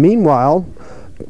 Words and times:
Meanwhile, 0.00 0.66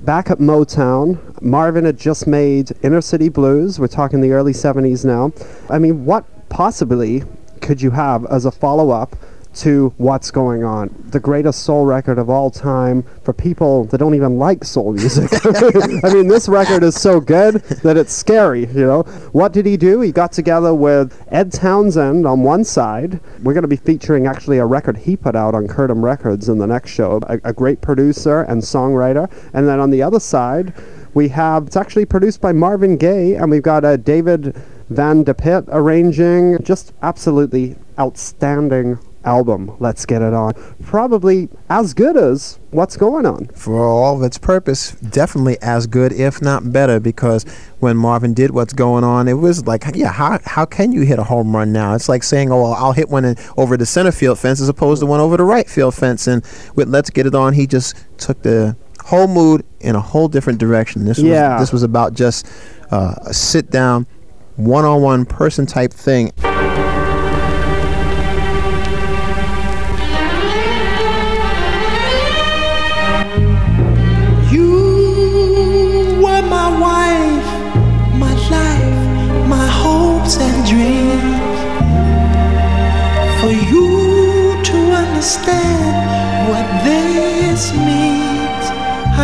back 0.03 0.31
at 0.31 0.39
Motown, 0.39 1.19
Marvin 1.43 1.87
had 1.87 1.99
just 1.99 2.29
made 2.29 2.71
Inner 2.85 3.01
City 3.01 3.29
Blues. 3.29 3.81
We're 3.81 3.89
talking 3.89 4.21
the 4.21 4.31
early 4.31 4.53
70s 4.53 5.05
now. 5.05 5.33
I 5.69 5.81
mean, 5.81 6.05
what 6.05 6.25
possibly 6.51 7.25
could 7.61 7.83
you 7.83 7.91
have 7.91 8.25
as 8.27 8.45
a 8.45 8.53
follow 8.53 8.91
up 8.91 9.17
to 9.53 9.93
what's 9.97 10.31
going 10.31 10.65
on. 10.65 10.95
The 11.11 11.21
greatest 11.21 11.63
soul 11.63 11.85
record 11.85 12.19
of 12.19 12.31
all 12.31 12.51
time 12.51 13.05
for 13.23 13.33
people 13.33 13.85
that 13.87 13.99
don't 13.99 14.15
even 14.15 14.39
like 14.39 14.65
soul 14.65 14.93
music. 14.93 15.31
I 16.05 16.13
mean, 16.13 16.29
this 16.29 16.49
record 16.49 16.83
is 16.83 17.01
so 17.01 17.21
good 17.21 17.57
that 17.83 17.97
it's 17.97 18.13
scary, 18.13 18.67
you 18.67 18.87
know. 18.87 19.03
What 19.33 19.53
did 19.53 19.67
he 19.67 19.77
do? 19.77 20.01
He 20.01 20.13
got 20.13 20.33
together 20.33 20.75
with 20.75 21.25
Ed 21.29 21.53
Townsend 21.53 22.27
on 22.27 22.43
one 22.43 22.65
side. 22.65 23.21
We're 23.43 23.55
going 23.55 23.63
to 23.63 23.69
be 23.69 23.77
featuring 23.77 24.27
actually 24.27 24.59
a 24.59 24.67
record 24.67 24.97
he 24.97 25.17
put 25.17 25.35
out 25.35 25.55
on 25.55 25.67
Curtom 25.67 26.03
Records 26.03 26.49
in 26.49 26.59
the 26.59 26.67
next 26.67 26.93
show. 26.93 27.21
A, 27.25 27.41
a 27.45 27.53
great 27.53 27.81
producer 27.81 28.43
and 28.43 28.63
songwriter. 28.63 29.31
And 29.53 29.67
then 29.67 29.81
on 29.81 29.91
the 29.91 30.03
other 30.03 30.21
side, 30.21 30.73
we 31.13 31.29
have, 31.29 31.67
it's 31.67 31.77
actually 31.77 32.05
produced 32.05 32.41
by 32.41 32.53
Marvin 32.53 32.97
Gaye, 32.97 33.35
and 33.35 33.51
we've 33.51 33.63
got 33.63 33.85
a 33.85 33.89
uh, 33.89 33.97
David 33.97 34.55
Van 34.91 35.25
DePitte 35.25 35.69
arranging. 35.69 36.63
Just 36.63 36.93
absolutely 37.03 37.77
outstanding 37.99 38.99
album, 39.25 39.77
Let's 39.79 40.07
Get 40.07 40.23
It 40.23 40.33
On. 40.33 40.53
Probably 40.83 41.49
as 41.69 41.95
good 41.95 42.17
as 42.17 42.59
What's 42.71 42.97
Going 42.97 43.27
On. 43.27 43.47
For 43.49 43.85
all 43.85 44.17
of 44.17 44.23
its 44.23 44.39
purpose, 44.39 44.93
definitely 44.93 45.59
as 45.61 45.87
good, 45.87 46.13
if 46.13 46.41
not 46.41 46.73
better, 46.73 47.01
because 47.01 47.45
when 47.81 47.97
Marvin 47.97 48.35
did 48.35 48.51
What's 48.51 48.73
Going 48.73 49.05
On, 49.05 49.29
it 49.29 49.35
was 49.35 49.67
like, 49.67 49.85
yeah, 49.95 50.13
how, 50.13 50.39
how 50.45 50.65
can 50.65 50.93
you 50.93 51.03
hit 51.03 51.19
a 51.19 51.25
home 51.25 51.55
run 51.55 51.73
now? 51.73 51.95
It's 51.95 52.09
like 52.09 52.23
saying, 52.23 52.51
oh, 52.51 52.63
well, 52.63 52.75
I'll 52.75 52.93
hit 52.93 53.09
one 53.09 53.25
in, 53.25 53.37
over 53.57 53.77
the 53.77 53.87
center 53.87 54.13
field 54.13 54.39
fence 54.39 54.61
as 54.61 54.69
opposed 54.69 55.01
to 55.01 55.07
one 55.07 55.21
over 55.21 55.37
the 55.37 55.45
right 55.45 55.69
field 55.69 55.95
fence. 55.95 56.27
And 56.27 56.45
with 56.75 56.89
Let's 56.89 57.11
Get 57.11 57.27
It 57.27 57.35
On, 57.35 57.53
he 57.53 57.67
just 57.67 57.97
took 58.19 58.43
the 58.43 58.77
whole 59.05 59.27
mood 59.27 59.65
in 59.81 59.97
a 59.97 60.01
whole 60.01 60.29
different 60.29 60.59
direction. 60.59 61.05
This 61.05 61.19
yeah. 61.19 61.55
was 61.55 61.63
this 61.63 61.73
was 61.73 61.83
about 61.83 62.15
just 62.15 62.47
uh, 62.91 63.15
a 63.27 63.35
sit 63.35 63.71
down, 63.71 64.07
one 64.57 64.85
on 64.85 65.03
one 65.03 65.25
person 65.25 65.67
type 65.67 65.93
thing. 65.93 66.33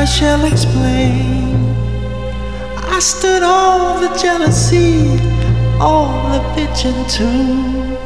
Shall 0.07 0.45
explain. 0.45 1.57
I 2.97 2.99
stood 3.01 3.43
all 3.43 4.01
the 4.01 4.09
jealousy, 4.17 5.19
all 5.81 6.31
the 6.31 6.41
bitching 6.55 7.01
too. 7.11 7.97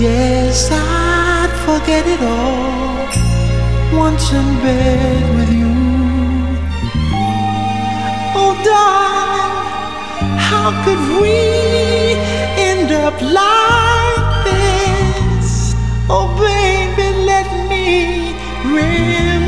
Yes, 0.00 0.70
I'd 0.70 1.52
forget 1.66 2.06
it 2.06 2.22
all 2.22 4.00
once 4.00 4.32
in 4.32 4.46
bed 4.62 5.22
with 5.36 5.52
you. 5.52 5.74
Oh, 8.40 8.54
darling, 8.64 10.38
how 10.38 10.70
could 10.84 11.02
we 11.20 11.36
end 12.70 12.92
up 12.92 13.20
like 13.20 14.44
this? 14.44 15.74
Oh, 16.08 16.28
baby, 16.38 17.08
let 17.26 17.48
me 17.68 18.34
reminisce. 18.64 19.39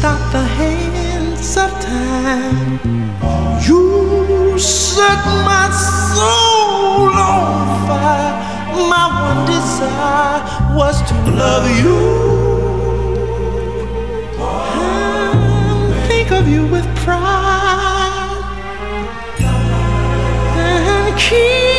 Stop 0.00 0.32
the 0.32 0.42
hands 0.42 1.58
of 1.58 1.70
time. 1.78 2.80
You 3.68 4.58
set 4.58 5.20
my 5.50 5.66
soul 6.08 7.12
on 7.32 7.86
fire. 7.86 8.32
My 8.92 9.06
one 9.28 9.42
desire 9.46 10.40
was 10.74 10.96
to 11.10 11.16
love 11.42 11.66
you. 11.82 12.00
And 14.88 16.08
think 16.08 16.30
of 16.32 16.48
you 16.48 16.62
with 16.74 16.86
pride. 17.04 18.40
And 20.56 21.18
keep 21.20 21.69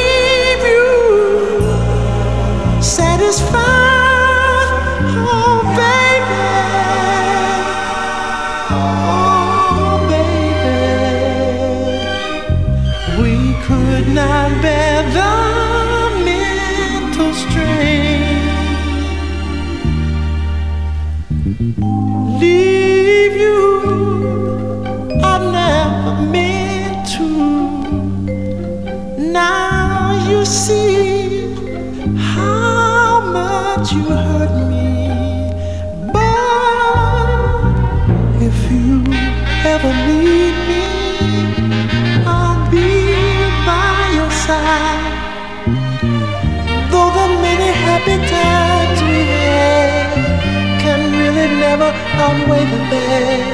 outweigh 52.51 52.65
the 52.65 52.77
bad. 52.89 53.50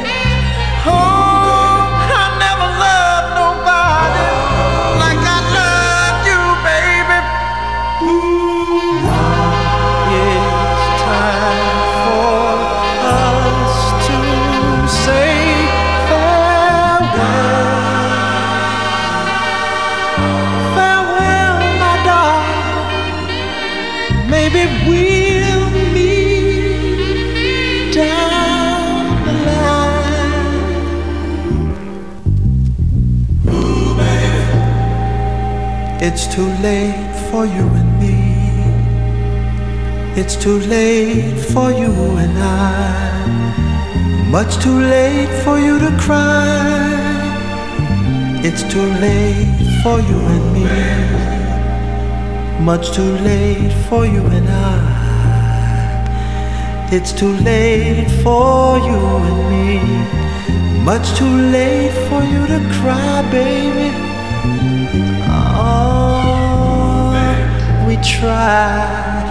It's 36.20 36.34
too 36.34 36.50
late 36.64 37.14
for 37.30 37.46
you 37.46 37.68
and 37.80 38.00
me. 38.00 38.18
It's 40.20 40.36
too 40.36 40.58
late 40.62 41.40
for 41.54 41.70
you 41.72 41.94
and 42.24 42.36
I. 42.40 43.22
Much 44.32 44.58
too 44.58 44.80
late 44.80 45.30
for 45.44 45.60
you 45.60 45.78
to 45.78 45.92
cry. 46.00 47.22
It's 48.44 48.64
too 48.64 48.88
late 49.06 49.62
for 49.84 50.00
you 50.10 50.20
and 50.34 50.46
me. 50.56 50.66
Much 52.66 52.94
too 52.96 53.14
late 53.30 53.72
for 53.88 54.04
you 54.08 54.26
and 54.38 54.50
I. 54.50 54.80
It's 56.92 57.12
too 57.14 57.34
late 57.50 58.10
for 58.24 58.80
you 58.80 59.02
and 59.30 59.40
me. 59.52 59.82
Much 60.84 61.08
too 61.16 61.36
late 61.58 61.94
for 62.10 62.24
you 62.24 62.48
to 62.48 62.60
cry, 62.82 63.22
baby. 63.30 63.87
Tried. 68.08 69.28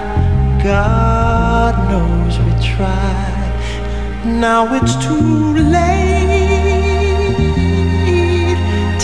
God 0.62 1.74
knows 1.90 2.38
we 2.38 2.52
tried. 2.62 3.52
Now 4.24 4.74
it's 4.74 4.94
too 4.96 5.54
late 5.54 6.26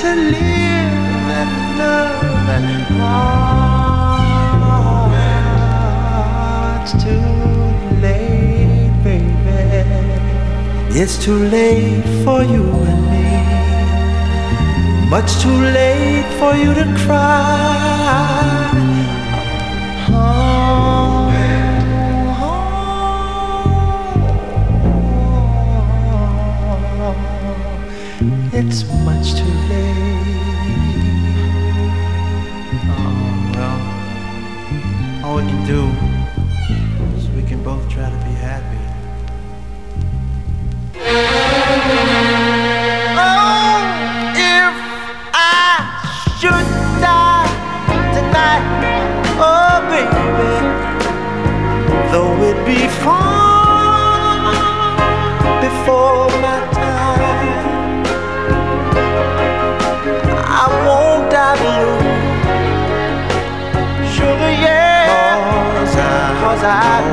to 0.01 0.09
live 0.37 1.29
and 1.41 1.53
love 1.79 2.49
and 2.57 2.69
oh, 3.01 3.33
it's 6.83 6.93
too 7.05 7.31
late, 8.05 8.93
baby. 9.03 9.81
It's 11.01 11.17
too 11.25 11.39
late 11.57 12.05
for 12.25 12.41
you 12.43 12.65
and 12.91 13.03
me. 13.11 13.29
Much 15.09 15.31
too 15.43 15.59
late 15.79 16.29
for 16.39 16.53
you 16.57 16.75
to 16.75 16.85
cry. 17.07 18.42
it's 28.65 28.85
much 29.05 29.35
too 29.35 29.45
late. 29.69 30.23
Oh 32.89 33.51
well, 33.55 33.79
all 35.25 35.37
we 35.37 35.43
can 35.43 35.67
do 35.67 35.83
is 37.17 37.29
we 37.31 37.43
can 37.43 37.63
both 37.65 37.89
try 37.89 38.09
to 38.09 38.17
be. 38.25 38.42
I. 66.73 67.12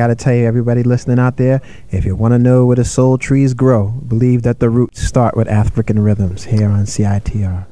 got 0.00 0.06
to 0.06 0.14
tell 0.14 0.34
you, 0.34 0.46
everybody 0.46 0.82
listening 0.82 1.18
out 1.18 1.36
there, 1.36 1.60
if 1.90 2.06
you 2.06 2.16
want 2.16 2.32
to 2.32 2.38
know 2.38 2.64
where 2.64 2.76
the 2.76 2.86
soul 2.86 3.18
trees 3.18 3.52
grow, 3.52 3.88
believe 3.88 4.40
that 4.44 4.58
the 4.58 4.70
roots 4.70 5.02
start 5.02 5.36
with 5.36 5.46
African 5.46 5.98
rhythms 5.98 6.44
here 6.44 6.70
on 6.70 6.84
CITR. 6.86 7.66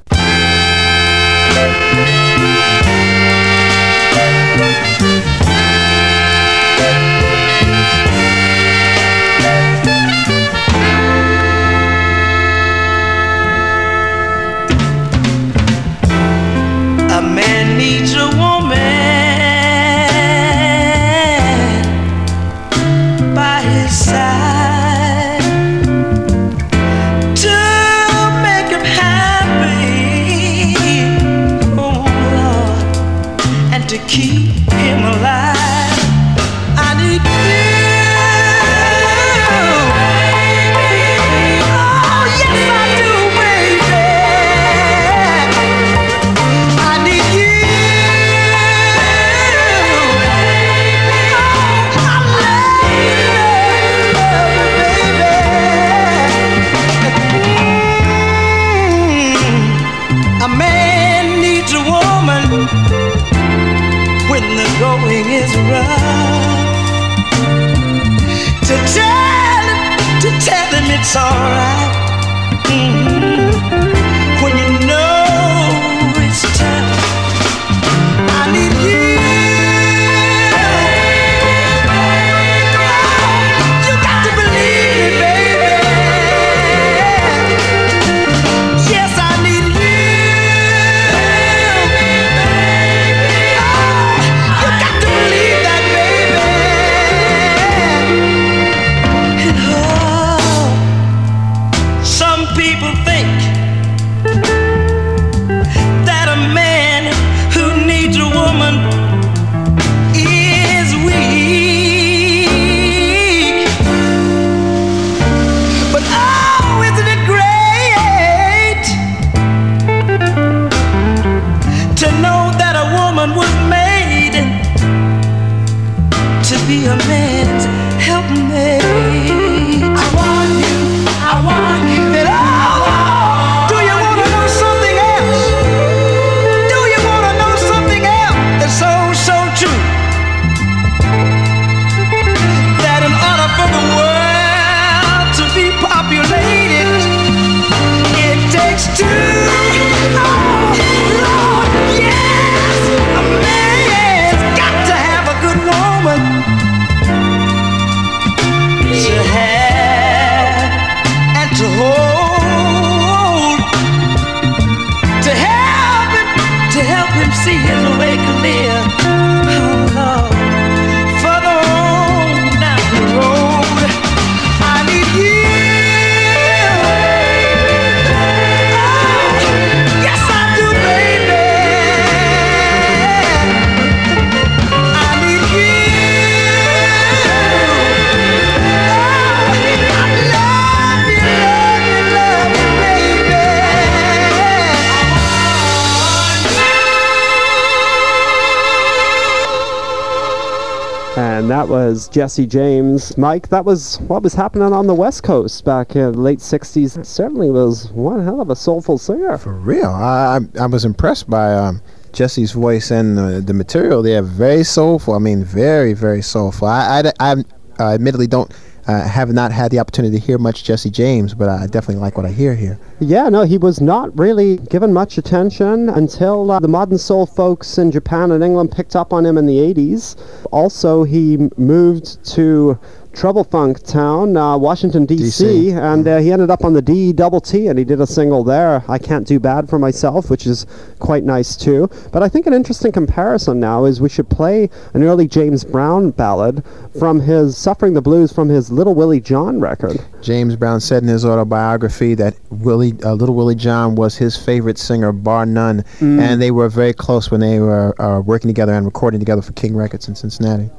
Jesse 202.18 202.48
James. 202.48 203.16
Mike, 203.16 203.46
that 203.50 203.64
was 203.64 204.00
what 204.08 204.24
was 204.24 204.34
happening 204.34 204.72
on 204.72 204.88
the 204.88 204.94
West 204.94 205.22
Coast 205.22 205.64
back 205.64 205.94
in 205.94 206.10
the 206.10 206.18
late 206.18 206.40
60s. 206.40 207.06
Certainly 207.06 207.48
was 207.50 207.92
one 207.92 208.24
hell 208.24 208.40
of 208.40 208.50
a 208.50 208.56
soulful 208.56 208.98
singer. 208.98 209.38
For 209.38 209.52
real, 209.52 209.86
I 209.86 210.40
I, 210.58 210.62
I 210.62 210.66
was 210.66 210.84
impressed 210.84 211.30
by 211.30 211.54
um, 211.54 211.80
Jesse's 212.12 212.50
voice 212.50 212.90
and 212.90 213.20
uh, 213.20 213.38
the 213.38 213.54
material. 213.54 214.02
They 214.02 214.16
are 214.16 214.22
very 214.22 214.64
soulful. 214.64 215.14
I 215.14 215.20
mean, 215.20 215.44
very 215.44 215.92
very 215.92 216.20
soulful. 216.20 216.66
I 216.66 217.04
I, 217.04 217.12
I 217.20 217.32
uh, 217.78 217.94
admittedly 217.94 218.26
don't. 218.26 218.52
Uh, 218.88 219.06
have 219.06 219.32
not 219.32 219.52
had 219.52 219.70
the 219.70 219.78
opportunity 219.78 220.18
to 220.18 220.26
hear 220.26 220.38
much 220.38 220.64
Jesse 220.64 220.88
James, 220.88 221.34
but 221.34 221.48
I 221.48 221.66
definitely 221.66 222.00
like 222.00 222.16
what 222.16 222.24
I 222.24 222.30
hear 222.30 222.54
here. 222.54 222.78
Yeah, 223.00 223.28
no, 223.28 223.42
he 223.42 223.58
was 223.58 223.82
not 223.82 224.18
really 224.18 224.56
given 224.56 224.94
much 224.94 225.18
attention 225.18 225.90
until 225.90 226.50
uh, 226.50 226.58
the 226.58 226.68
modern 226.68 226.96
soul 226.96 227.26
folks 227.26 227.76
in 227.76 227.92
Japan 227.92 228.32
and 228.32 228.42
England 228.42 228.72
picked 228.72 228.96
up 228.96 229.12
on 229.12 229.26
him 229.26 229.36
in 229.36 229.46
the 229.46 229.58
80s. 229.58 230.16
Also, 230.52 231.04
he 231.04 231.36
moved 231.58 232.24
to 232.32 232.78
Trouble 233.18 233.42
Funk 233.42 233.82
Town, 233.82 234.36
uh, 234.36 234.56
Washington, 234.56 235.04
D.C., 235.04 235.72
and 235.72 236.06
uh, 236.06 236.18
he 236.18 236.30
ended 236.30 236.50
up 236.50 236.64
on 236.64 236.72
the 236.72 236.80
D 236.80 237.12
double 237.12 237.40
T, 237.40 237.66
and 237.66 237.76
he 237.76 237.84
did 237.84 238.00
a 238.00 238.06
single 238.06 238.44
there, 238.44 238.84
I 238.86 238.98
Can't 238.98 239.26
Do 239.26 239.40
Bad 239.40 239.68
for 239.68 239.76
Myself, 239.76 240.30
which 240.30 240.46
is 240.46 240.66
quite 241.00 241.24
nice 241.24 241.56
too. 241.56 241.90
But 242.12 242.22
I 242.22 242.28
think 242.28 242.46
an 242.46 242.54
interesting 242.54 242.92
comparison 242.92 243.58
now 243.58 243.86
is 243.86 244.00
we 244.00 244.08
should 244.08 244.30
play 244.30 244.70
an 244.94 245.02
early 245.02 245.26
James 245.26 245.64
Brown 245.64 246.12
ballad 246.12 246.64
from 246.96 247.18
his 247.18 247.56
Suffering 247.56 247.94
the 247.94 248.00
Blues 248.00 248.32
from 248.32 248.48
his 248.48 248.70
Little 248.70 248.94
Willie 248.94 249.20
John 249.20 249.58
record. 249.58 249.98
James 250.22 250.54
Brown 250.54 250.78
said 250.80 251.02
in 251.02 251.08
his 251.08 251.24
autobiography 251.24 252.14
that 252.14 252.36
Willie, 252.50 252.94
uh, 253.02 253.14
Little 253.14 253.34
Willie 253.34 253.56
John 253.56 253.96
was 253.96 254.16
his 254.16 254.36
favorite 254.36 254.78
singer, 254.78 255.10
bar 255.10 255.44
none, 255.44 255.84
and 256.00 256.40
they 256.40 256.52
were 256.52 256.68
very 256.68 256.92
close 256.92 257.32
when 257.32 257.40
they 257.40 257.58
were 257.58 258.00
uh, 258.00 258.20
working 258.20 258.48
together 258.48 258.74
and 258.74 258.86
recording 258.86 259.18
together 259.18 259.42
for 259.42 259.50
King 259.54 259.74
Records 259.74 260.06
in 260.06 260.14
Cincinnati. 260.14 260.70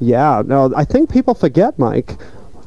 Yeah, 0.00 0.42
no, 0.44 0.72
I 0.74 0.84
think 0.84 1.10
people 1.10 1.34
forget, 1.34 1.78
Mike, 1.78 2.16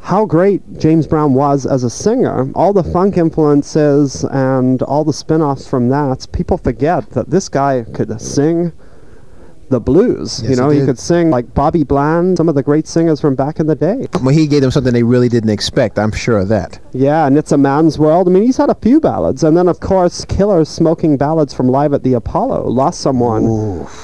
how 0.02 0.26
great 0.26 0.62
James 0.78 1.08
Brown 1.08 1.34
was 1.34 1.66
as 1.66 1.84
a 1.84 1.90
singer. 1.90 2.52
All 2.54 2.74
the 2.74 2.84
funk 2.84 3.18
influences 3.18 4.24
and 4.26 4.82
all 4.84 5.04
the 5.04 5.14
spin 5.14 5.42
offs 5.42 5.68
from 5.68 5.90
that, 5.90 6.28
people 6.32 6.58
forget 6.58 7.10
that 7.12 7.30
this 7.30 7.50
guy 7.50 7.84
could 7.94 8.22
sing 8.22 8.72
the 9.70 9.80
blues. 9.80 10.42
you 10.44 10.56
know, 10.56 10.70
he 10.70 10.80
he, 10.80 10.86
could 10.86 11.00
sing 11.00 11.30
like 11.30 11.54
Bobby 11.54 11.84
Bland, 11.84 12.38
some 12.38 12.48
of 12.50 12.56
the 12.56 12.64
great 12.64 12.88
singers 12.88 13.20
from 13.20 13.36
back 13.36 13.60
in 13.60 13.68
the 13.68 13.76
day. 13.76 14.08
Well, 14.22 14.34
he 14.34 14.48
gave 14.48 14.62
them 14.62 14.72
something 14.72 14.94
they 14.94 15.04
really 15.04 15.30
didn't 15.30 15.50
expect. 15.50 15.98
I'm 16.00 16.12
sure 16.12 16.38
of 16.40 16.48
that. 16.50 16.80
Yeah, 16.94 17.26
and 17.28 17.38
It's 17.38 17.52
a 17.52 17.58
Man's 17.58 17.98
World. 18.00 18.28
I 18.28 18.32
mean, 18.32 18.44
he's 18.44 18.58
had 18.58 18.70
a 18.70 18.76
few 18.76 19.00
ballads. 19.00 19.44
And 19.44 19.56
then, 19.58 19.68
of 19.68 19.80
course, 19.80 20.26
killer 20.26 20.64
smoking 20.66 21.18
ballads 21.18 21.54
from 21.54 21.68
Live 21.68 21.94
at 21.94 22.04
the 22.04 22.14
Apollo. 22.14 22.68
Lost 22.70 23.02
Someone. 23.02 23.46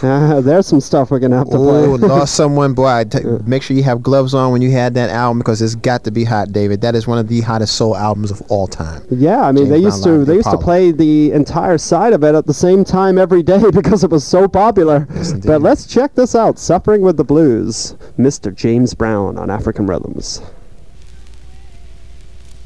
Uh, 0.03 0.41
there's 0.43 0.67
some 0.67 0.79
stuff 0.81 1.11
we're 1.11 1.19
going 1.19 1.31
to 1.31 1.37
have 1.37 1.49
to 1.49 1.57
Oh, 1.57 1.97
play. 1.97 2.07
lost 2.07 2.35
someone, 2.41 2.73
boy! 2.73 3.03
T- 3.09 3.19
make 3.45 3.63
sure 3.63 3.75
you 3.77 3.83
have 3.83 4.01
gloves 4.01 4.33
on 4.33 4.51
when 4.51 4.61
you 4.61 4.71
had 4.71 4.93
that 4.95 5.09
album 5.09 5.39
because 5.39 5.61
it's 5.61 5.75
got 5.75 6.03
to 6.05 6.11
be 6.11 6.23
hot, 6.23 6.51
David. 6.51 6.81
That 6.81 6.95
is 6.95 7.07
one 7.07 7.17
of 7.17 7.27
the 7.27 7.41
hottest 7.41 7.75
soul 7.75 7.95
albums 7.95 8.31
of 8.31 8.41
all 8.49 8.67
time. 8.67 9.03
Yeah, 9.09 9.41
I 9.41 9.51
mean 9.51 9.65
James 9.65 9.69
they 9.69 9.77
used 9.79 10.03
to 10.03 10.19
they 10.19 10.25
the 10.25 10.35
used 10.35 10.51
to 10.51 10.57
play 10.57 10.91
the 10.91 11.31
entire 11.31 11.77
side 11.77 12.13
of 12.13 12.23
it 12.23 12.35
at 12.35 12.45
the 12.47 12.53
same 12.53 12.83
time 12.83 13.17
every 13.17 13.43
day 13.43 13.61
because 13.73 14.03
it 14.03 14.09
was 14.11 14.25
so 14.25 14.47
popular. 14.47 15.07
indeed. 15.09 15.43
But 15.51 15.61
let's 15.61 15.85
check 15.85 16.15
this 16.15 16.33
out: 16.33 16.57
"Suffering 16.57 17.01
with 17.01 17.17
the 17.17 17.25
Blues," 17.25 17.93
Mr. 18.17 18.55
James 18.55 18.93
Brown 18.93 19.37
on 19.37 19.49
African 19.49 19.85
Rhythms. 19.85 20.41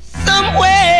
somewhere, 0.04 0.95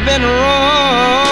Have 0.00 0.06
been 0.06 0.22
wrong. 0.22 1.29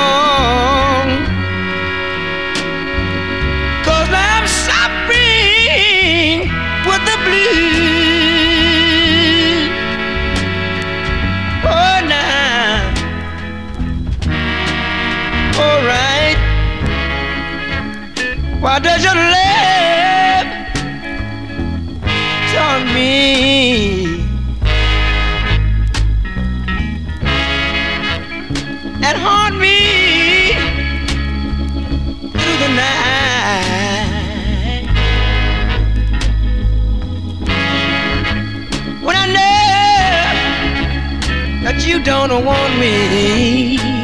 Don't 41.97 42.45
want 42.45 42.79
me. 42.79 43.98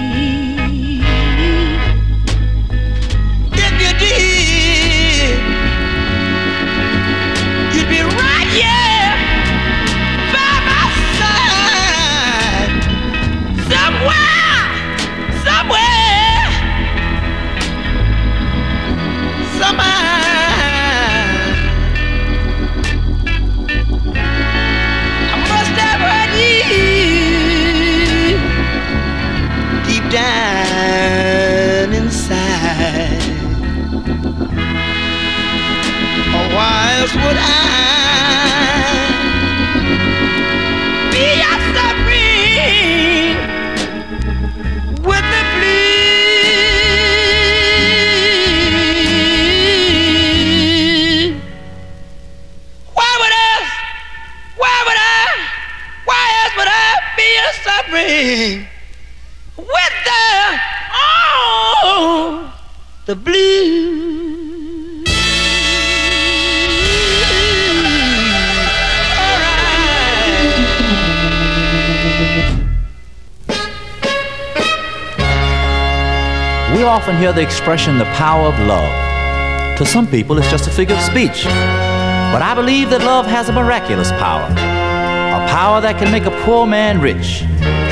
Hear 77.25 77.33
the 77.33 77.41
expression 77.41 77.97
the 77.97 78.05
power 78.17 78.49
of 78.49 78.59
love. 78.67 79.79
To 79.79 79.87
some 79.87 80.07
people, 80.07 80.37
it's 80.37 80.51
just 80.51 80.67
a 80.67 80.71
figure 80.71 80.95
of 80.95 81.01
speech. 81.01 81.45
But 81.45 82.43
I 82.43 82.53
believe 82.55 82.91
that 82.91 83.01
love 83.01 83.25
has 83.25 83.49
a 83.49 83.53
miraculous 83.53 84.11
power. 84.25 84.43
A 84.43 85.49
power 85.49 85.81
that 85.81 85.99
can 85.99 86.13
make 86.13 86.27
a 86.27 86.31
poor 86.45 86.67
man 86.67 87.01
rich, 87.01 87.43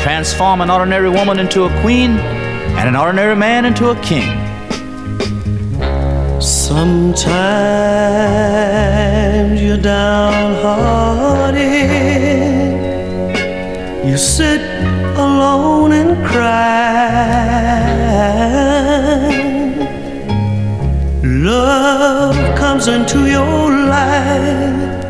transform 0.03 0.61
an 0.61 0.69
ordinary 0.69 1.09
woman 1.09 1.39
into 1.39 1.65
a 1.65 1.71
queen, 1.81 2.11
and 2.77 2.87
an 2.87 2.95
ordinary 2.95 3.35
man 3.35 3.65
into 3.65 3.89
a 3.89 3.97
king. 4.03 4.29
Sometimes 6.39 6.93
you're 9.63 9.79
downhearted. 9.79 11.57
You 14.07 14.19
sit 14.19 14.72
into 22.81 23.27
your 23.27 23.71
life. 23.71 25.05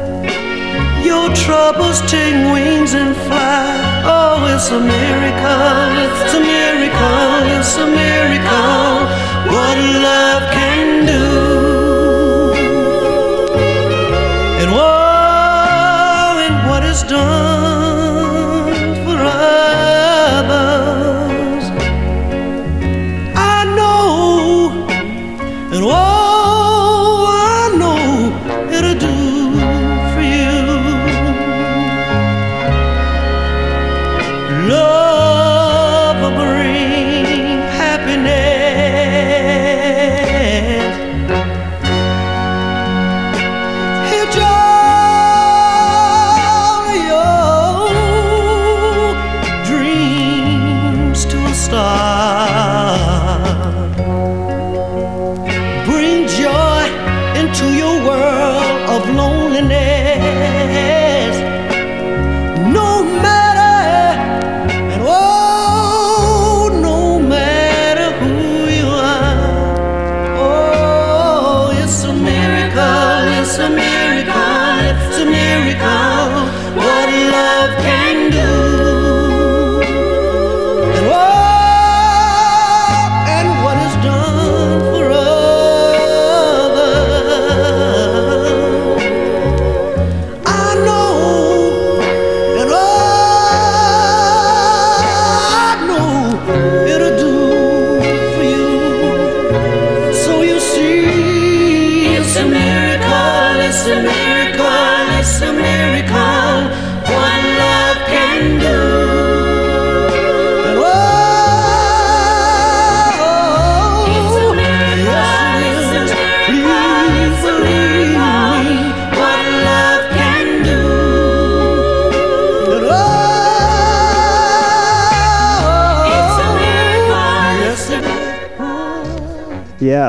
Your 1.06 1.32
troubles 1.32 2.00
take 2.10 2.34
wings 2.52 2.92
and 2.92 3.14
fly. 3.14 4.02
Oh, 4.04 4.52
it's 4.52 4.68
a 4.72 4.80
miracle. 4.80 5.92
It's 6.02 6.34
a 6.34 6.40
miracle. 6.40 7.38
It's 7.54 7.76
a 7.76 7.86
miracle. 7.86 9.06
What 9.54 9.78
love 9.78 10.31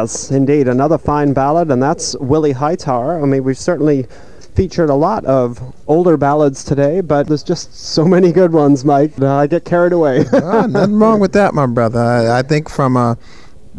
yes, 0.04 0.32
indeed. 0.32 0.68
Another 0.68 0.98
fine 0.98 1.34
ballad, 1.34 1.72
and 1.72 1.82
that's 1.82 2.16
Willie 2.18 2.52
Hightower. 2.52 3.22
I 3.22 3.26
mean, 3.26 3.44
we've 3.44 3.58
certainly 3.58 4.06
featured 4.56 4.90
a 4.90 4.96
lot 4.96 5.26
of 5.26 5.74
older 5.88 6.18
ballads 6.18 6.64
today, 6.64 7.02
but 7.02 7.28
there's 7.28 7.44
just 7.44 7.74
so 7.74 8.06
many 8.16 8.32
good 8.32 8.52
ones, 8.52 8.84
Mike. 8.84 9.20
I 9.22 9.48
get 9.48 9.66
carried 9.66 9.94
away. 9.94 10.26
Ah, 10.34 10.68
nothing 10.68 11.00
wrong 11.00 11.20
with 11.20 11.34
that, 11.34 11.54
my 11.54 11.66
brother. 11.66 12.00
I, 12.00 12.40
I 12.40 12.42
think 12.42 12.70
from 12.70 12.98
uh, 12.98 13.16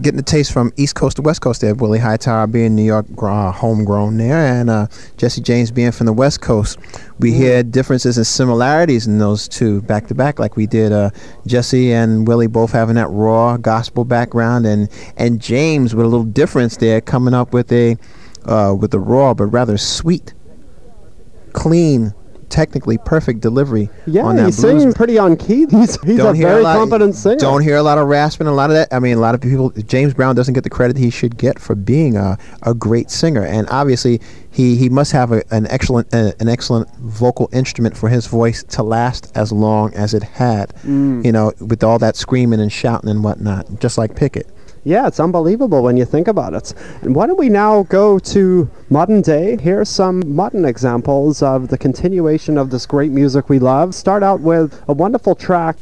getting 0.01 0.17
the 0.17 0.23
taste 0.23 0.53
from 0.53 0.73
East 0.77 0.95
Coast 0.95 1.17
to 1.17 1.23
West 1.23 1.41
Coast 1.41 1.61
there, 1.61 1.75
Willie 1.75 1.99
Hightower 1.99 2.47
being 2.47 2.75
New 2.75 2.83
York 2.83 3.07
uh, 3.23 3.51
homegrown 3.53 4.17
there, 4.17 4.39
and 4.39 4.69
uh, 4.69 4.87
Jesse 5.17 5.41
James 5.41 5.71
being 5.71 5.93
from 5.93 6.07
the 6.07 6.13
West 6.13 6.41
Coast, 6.41 6.79
we 7.19 7.33
hear 7.33 7.63
differences 7.63 8.17
and 8.17 8.27
similarities 8.27 9.07
in 9.07 9.19
those 9.19 9.49
two 9.49 9.83
back 9.83 10.07
to 10.09 10.15
back, 10.15 10.39
like 10.39 10.57
we 10.57 10.67
did. 10.67 10.93
Uh, 10.93 11.11
Jesse 11.47 11.93
and 11.93 12.27
Willie 12.27 12.47
both 12.47 12.73
having 12.73 12.97
that 12.97 13.09
raw 13.09 13.57
gospel 13.57 14.05
background, 14.05 14.67
and 14.67 14.89
and 15.17 15.41
James 15.41 15.95
with 15.95 16.07
a 16.07 16.09
little 16.09 16.27
difference 16.27 16.77
there, 16.79 17.01
coming 17.01 17.35
up 17.35 17.53
with 17.53 17.71
a 17.73 17.97
uh, 18.47 18.75
with 18.79 18.93
a 18.95 19.01
raw 19.01 19.35
but 19.35 19.47
rather 19.47 19.79
sweet, 19.79 20.35
clean 21.53 22.15
technically 22.45 22.99
perfect 22.99 23.41
delivery 23.41 23.89
Yeah, 24.07 24.23
on 24.25 24.37
that 24.37 24.43
he 24.43 24.61
blues. 24.61 24.83
sings 24.83 24.95
pretty 24.95 25.19
on 25.19 25.37
key. 25.37 25.67
He's, 25.71 26.01
he's 26.03 26.19
a 26.19 26.33
very 26.33 26.63
lot- 26.63 26.77
competent 26.77 27.15
singer. 27.15 27.37
Don't 27.37 27.63
hear 27.63 27.77
a 27.77 27.83
lot 27.83 27.99
of 27.99 28.07
rasping, 28.09 28.47
a 28.47 28.53
lot 28.53 28.71
of 28.71 28.77
that. 28.77 28.89
I 28.93 28.99
mean, 28.99 29.17
a 29.17 29.21
lot 29.21 29.35
of 29.35 29.41
people. 29.41 29.71
James 29.71 30.15
Brown 30.15 30.35
doesn't 30.35 30.55
get 30.55 30.65
the 30.65 30.71
credit 30.71 30.97
he 30.97 31.11
should 31.11 31.37
get 31.37 31.59
for 31.59 31.75
being 31.75 32.17
a, 32.17 32.39
a 32.63 32.75
great 32.75 33.11
singer, 33.11 33.45
and 33.45 33.69
obviously 33.71 34.21
he, 34.51 34.77
he 34.77 34.89
must 34.89 35.13
have 35.13 35.33
a, 35.33 35.43
an 35.51 35.67
excellent 35.69 36.13
uh, 36.15 36.33
an 36.41 36.49
excellent 36.49 36.89
vocal 36.97 37.49
instrument 37.53 37.97
for 37.97 38.09
his 38.09 38.27
voice 38.27 38.63
to 38.65 38.83
last 38.83 39.33
as 39.37 39.51
long 39.53 39.93
as 39.95 40.15
it 40.15 40.23
had. 40.23 40.71
Mm. 40.85 41.25
You 41.25 41.33
know, 41.33 41.53
with 41.61 41.83
all 41.83 41.99
that 41.99 42.17
screaming 42.17 42.61
and 42.61 42.73
shouting 42.73 43.11
and 43.11 43.25
whatnot, 43.25 43.81
just 43.81 43.99
like 43.99 44.15
Pickett. 44.17 44.49
Yeah, 44.85 45.07
it's 45.07 45.19
unbelievable 45.19 45.83
when 45.83 45.97
you 45.97 46.05
think 46.05 46.29
about 46.29 46.53
it. 46.53 46.75
And 47.01 47.15
why 47.15 47.27
don't 47.27 47.39
we 47.39 47.49
now 47.49 47.85
go 47.85 48.19
to 48.19 48.71
modern 48.91 49.23
day? 49.23 49.57
Here 49.57 49.81
are 49.81 49.85
some 49.87 50.35
modern 50.35 50.67
examples 50.67 51.43
of 51.43 51.69
the 51.69 51.79
continuation 51.79 52.59
of 52.59 52.69
this 52.69 52.85
great 52.85 53.11
music 53.11 53.49
we 53.49 53.59
love. 53.59 53.95
Start 53.95 54.23
out 54.23 54.41
with 54.41 54.83
a 54.87 54.93
wonderful 54.93 55.35
track. 55.35 55.79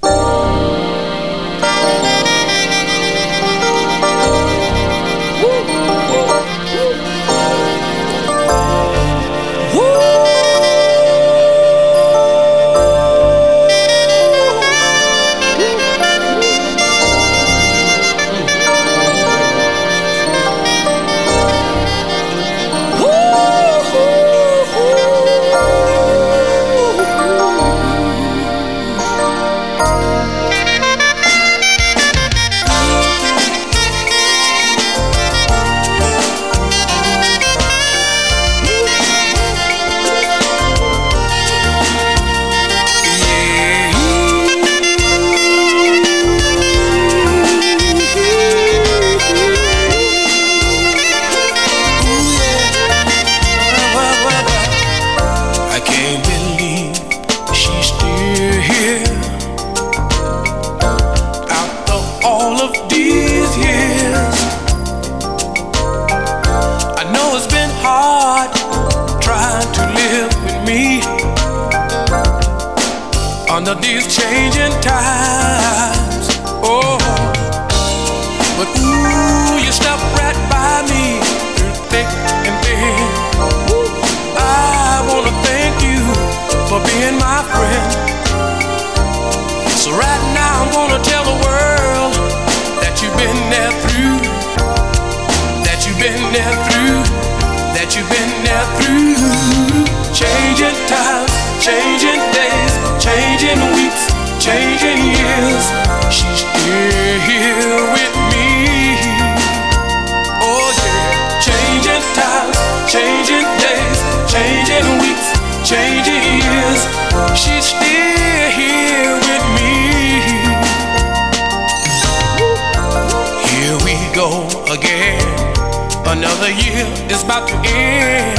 Year 126.53 126.85
is 127.09 127.23
about 127.25 127.49
to 127.49 127.55
end. 127.65 128.37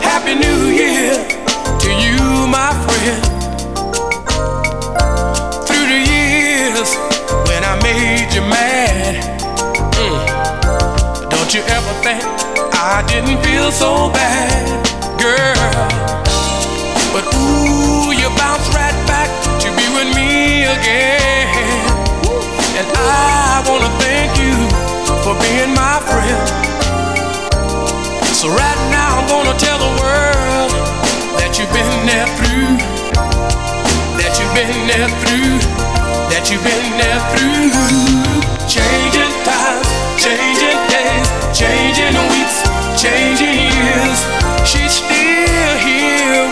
Happy 0.00 0.34
New 0.34 0.72
Year 0.72 1.12
to 1.84 1.90
you, 1.92 2.48
my 2.48 2.72
friend. 2.88 3.20
Through 5.66 5.86
the 5.92 6.00
years 6.00 6.96
when 7.48 7.62
I 7.62 7.76
made 7.84 8.32
you 8.32 8.40
mad. 8.40 9.20
Mm, 10.00 11.28
don't 11.28 11.52
you 11.52 11.60
ever 11.68 11.92
think 12.00 12.24
I 12.72 13.04
didn't 13.06 13.44
feel 13.44 13.70
so 13.70 14.08
bad, 14.08 14.64
girl? 15.20 15.72
But 17.12 17.28
ooh, 17.36 18.12
you 18.16 18.28
bounce 18.40 18.66
right 18.72 18.96
back 19.04 19.28
to 19.60 19.68
be 19.76 19.84
with 19.92 20.08
me 20.16 20.64
again. 20.64 21.52
And 22.80 22.88
I 22.96 23.62
wanna 23.68 23.92
thank 24.00 24.32
you 24.40 24.56
for 25.22 25.34
being 25.42 25.74
my 25.74 26.00
friend. 26.00 26.61
So 28.42 28.48
right 28.48 28.90
now 28.90 29.22
I'm 29.22 29.28
gonna 29.30 29.56
tell 29.56 29.78
the 29.78 30.02
world 30.02 30.74
that 31.38 31.54
you've 31.62 31.70
been 31.70 31.94
there 32.10 32.26
through, 32.34 32.74
that 34.18 34.34
you've 34.34 34.50
been 34.58 34.82
there 34.90 35.06
through, 35.22 35.62
that 36.26 36.50
you've 36.50 36.66
been 36.66 36.90
there 36.98 37.22
through. 37.30 37.70
Changing 38.66 39.30
times, 39.46 39.86
changing 40.18 40.74
days, 40.90 41.28
changing 41.54 42.18
weeks, 42.34 42.66
changing 42.98 43.70
years. 43.78 44.18
She's 44.66 44.90
still 44.90 45.74
here 45.78 46.51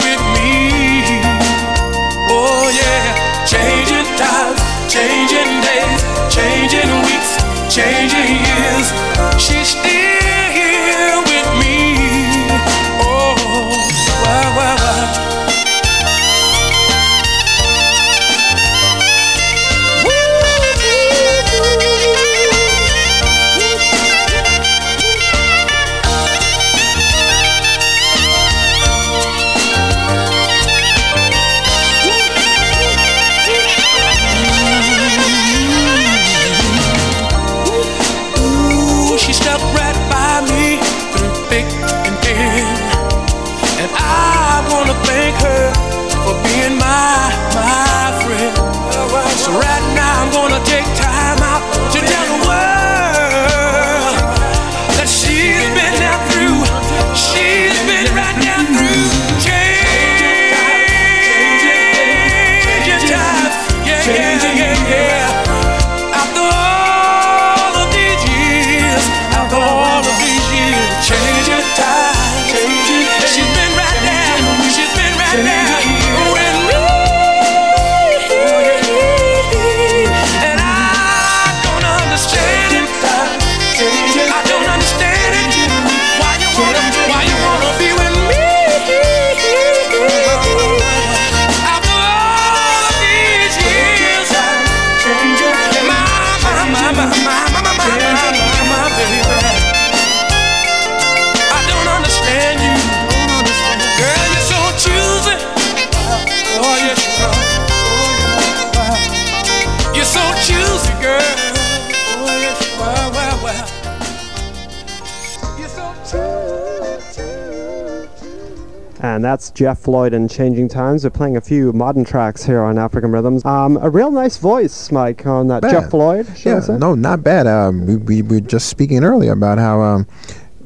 Jeff 119.61 119.81
Floyd 119.81 120.15
and 120.15 120.31
Changing 120.31 120.71
Times. 120.71 121.05
We're 121.05 121.11
playing 121.11 121.37
a 121.37 121.41
few 121.43 121.71
modern 121.75 122.03
tracks 122.03 122.43
here 122.43 122.63
on 122.63 122.79
African 122.79 123.13
Rhythms. 123.13 123.45
Um, 123.45 123.77
a 123.83 123.91
real 123.91 124.11
nice 124.11 124.39
voice, 124.39 124.91
Mike, 124.91 125.27
on 125.27 125.49
that. 125.49 125.61
Bad. 125.61 125.71
Jeff 125.71 125.91
Floyd, 125.91 126.27
Yeah, 126.47 126.61
say? 126.61 126.79
no, 126.79 126.95
not 126.95 127.23
bad. 127.23 127.47
Um, 127.47 127.85
we, 127.85 127.97
we 127.97 128.23
were 128.23 128.41
just 128.41 128.71
speaking 128.71 129.05
earlier 129.05 129.33
about 129.33 129.59
how 129.59 129.83
um, 129.83 130.07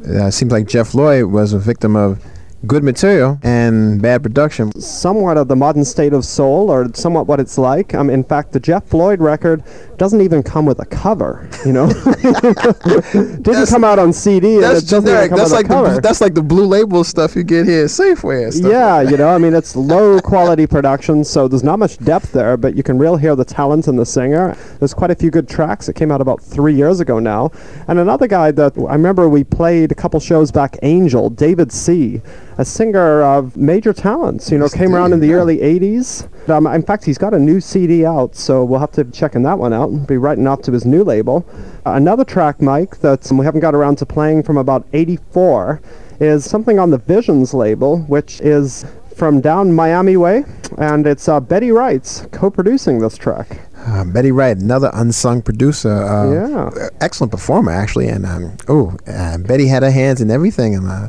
uh, 0.09 0.27
it 0.27 0.31
seems 0.33 0.53
like 0.53 0.69
Jeff 0.69 0.91
Floyd 0.91 1.25
was 1.25 1.53
a 1.53 1.59
victim 1.59 1.97
of 1.97 2.25
good 2.69 2.85
material 2.85 3.37
and 3.43 4.01
bad 4.01 4.23
production. 4.23 4.71
somewhat 4.81 5.39
of 5.39 5.49
the 5.49 5.57
modern 5.57 5.85
state 5.85 6.13
of 6.13 6.25
soul, 6.25 6.71
or 6.71 6.89
somewhat 6.95 7.27
what 7.27 7.41
it's 7.41 7.59
like. 7.59 7.95
Um, 7.95 8.09
in 8.09 8.23
fact, 8.23 8.53
the 8.53 8.61
Jeff 8.61 8.85
Floyd 8.87 9.19
record 9.21 9.65
doesn't 9.99 10.21
even 10.21 10.43
come 10.43 10.67
with 10.67 10.81
a 10.81 10.87
cover. 10.87 11.49
You 11.65 11.73
know, 11.73 11.87
didn't 11.93 13.43
That's- 13.43 13.71
come 13.71 13.85
out 13.85 13.99
on 13.99 14.13
CD. 14.13 14.59
That's 14.59 14.83
it 14.83 14.89
doesn't 14.91 15.09
even 15.09 15.29
generic. 15.29 15.31
That's 15.33 15.53
like 15.53 15.69
the, 15.69 16.01
that's 16.03 16.21
like 16.21 16.35
the 16.35 16.43
blue 16.43 16.67
label 16.67 17.05
stuff 17.05 17.37
you 17.37 17.43
get 17.43 17.67
here 17.67 17.85
at 17.85 17.91
Safeway 17.91 18.45
and 18.45 18.55
stuff. 18.55 18.71
yeah, 18.71 19.01
you 19.01 19.17
know, 19.17 19.29
I 19.29 19.39
mean, 19.39 19.55
it's 19.55 19.77
low 19.95 20.21
quality 20.21 20.67
production, 20.67 21.25
so 21.25 21.49
there's 21.49 21.65
not 21.65 21.79
much 21.79 21.99
depth 21.99 22.33
there, 22.33 22.57
but 22.57 22.77
you 22.77 22.83
can 22.83 22.99
really 22.99 23.21
hear 23.21 23.37
the 23.37 23.45
talent 23.45 23.89
in 23.89 23.97
the 23.97 24.07
singer. 24.07 24.57
There's 24.79 24.95
quite 24.95 25.11
a 25.11 25.15
few 25.15 25.31
good 25.31 25.49
tracks. 25.49 25.89
It 25.89 25.95
came 25.95 26.11
out 26.11 26.21
about 26.21 26.41
three 26.43 26.75
years 26.75 27.01
ago 27.01 27.19
now. 27.19 27.51
And 27.89 27.99
another 27.99 28.27
guy 28.27 28.51
that 28.53 28.77
I 28.77 28.93
remember 28.95 29.29
we 29.29 29.45
played 29.45 29.93
a 29.93 29.95
couple 29.95 30.21
shows 30.21 30.51
back, 30.51 30.77
Angel, 30.83 31.31
David 31.31 31.73
Sea, 31.73 32.21
a 32.59 32.65
singer 32.65 33.23
of 33.23 33.57
major 33.57 33.93
talents, 33.93 34.51
you 34.51 34.59
know, 34.59 34.69
came 34.69 34.95
around 34.95 35.13
in 35.13 35.21
the 35.21 35.33
early 35.33 35.59
80s. 35.59 36.29
Um, 36.49 36.67
in 36.67 36.83
fact, 36.83 37.05
he's 37.05 37.19
got 37.19 37.35
a 37.35 37.39
new 37.39 37.61
CD 37.61 38.05
out, 38.05 38.35
so 38.37 38.65
we'll 38.65 38.81
have 38.81 38.93
to 38.93 39.05
check 39.05 39.35
in 39.35 39.43
that 39.45 39.59
one 39.59 39.73
out 39.73 39.84
and 39.91 40.07
be 40.07 40.17
writing 40.17 40.47
off 40.47 40.63
to 40.63 40.73
his 40.73 40.85
new 40.85 41.05
label. 41.05 41.45
Uh, 41.87 41.93
another 41.93 42.25
track, 42.25 42.61
Mike, 42.61 42.99
that 43.01 43.31
um, 43.31 43.39
we 43.39 43.45
haven't 43.45 43.61
got 43.61 43.75
around 43.75 43.97
to 43.97 44.07
playing 44.07 44.43
from 44.43 44.57
about 44.57 44.87
84 44.93 45.81
is 46.21 46.49
something 46.49 46.79
on 46.79 46.91
the 46.91 46.99
Visions 46.99 47.53
label, 47.55 47.99
which 48.03 48.41
is 48.41 48.85
from 49.17 49.41
down 49.41 49.73
Miami 49.73 50.17
Way, 50.17 50.45
and 50.79 51.07
it's 51.07 51.29
uh, 51.29 51.39
Betty 51.41 51.71
Wright's 51.71 52.27
co-producing 52.33 52.99
this 52.99 53.17
track. 53.17 53.61
Uh, 53.87 54.05
Betty 54.05 54.33
Wright, 54.33 54.57
another 54.57 54.91
unsung 54.95 55.43
producer. 55.43 55.93
Uh, 55.93 56.49
Yeah. 56.49 56.89
Excellent 57.01 57.31
performer, 57.31 57.71
actually. 57.71 58.09
And 58.09 58.25
um, 58.27 58.57
oh, 58.69 58.97
uh, 59.07 59.39
Betty 59.39 59.67
had 59.67 59.83
her 59.83 59.91
hands 59.91 60.21
in 60.21 60.31
everything. 60.31 60.75
And 60.75 60.87
uh, 60.89 61.09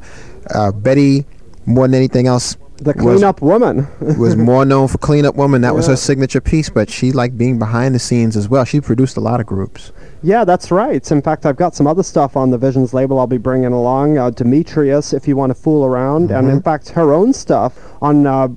uh, 0.54 0.72
Betty, 0.72 1.26
more 1.66 1.88
than 1.88 1.96
anything 1.96 2.28
else, 2.28 2.58
The 2.78 2.94
was- 2.94 3.02
cleanup 3.02 3.42
woman. 3.42 3.88
was 4.20 4.36
more 4.36 4.66
known 4.66 4.88
for 4.88 4.98
Cleanup 4.98 5.36
Woman. 5.36 5.62
That 5.62 5.74
was 5.74 5.88
her 5.88 5.96
signature 5.96 6.42
piece, 6.42 6.70
but 6.70 6.90
she 6.90 7.12
liked 7.12 7.38
being 7.38 7.58
behind 7.58 7.96
the 7.96 8.00
scenes 8.00 8.36
as 8.36 8.50
well. 8.50 8.66
She 8.66 8.82
produced 8.82 9.16
a 9.18 9.22
lot 9.22 9.40
of 9.40 9.46
groups. 9.46 9.92
Yeah, 10.22 10.44
that's 10.44 10.72
right. 10.72 11.10
In 11.12 11.22
fact, 11.22 11.46
I've 11.46 11.56
got 11.56 11.76
some 11.76 11.88
other 11.88 12.04
stuff 12.04 12.36
on 12.36 12.50
the 12.50 12.58
Visions 12.58 12.94
label 12.94 13.20
I'll 13.20 13.28
be 13.28 13.38
bringing 13.38 13.72
along. 13.72 14.18
Uh, 14.18 14.30
Demetrius, 14.30 15.14
if 15.14 15.28
you 15.28 15.36
want 15.36 15.52
to 15.52 15.56
fool 15.56 15.86
around. 15.86 16.32
And 16.32 16.50
in 16.50 16.62
fact, 16.62 16.90
her 16.90 17.14
own 17.14 17.32
stuff 17.32 17.78
on 18.02 18.28
uh, 18.28 18.50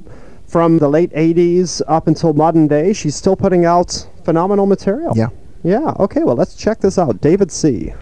from 0.46 0.78
the 0.78 0.88
late 0.88 1.12
80s 1.12 1.82
up 1.86 2.08
until 2.08 2.32
modern 2.32 2.66
day, 2.66 2.92
she's 2.92 3.14
still 3.14 3.36
putting 3.36 3.66
out 3.66 4.08
phenomenal 4.24 4.66
material. 4.66 5.12
Yeah. 5.16 5.28
Yeah, 5.62 5.92
okay, 5.98 6.22
well, 6.22 6.36
let's 6.36 6.54
check 6.54 6.80
this 6.80 6.98
out. 6.98 7.20
David 7.20 7.50
Sea 7.50 7.92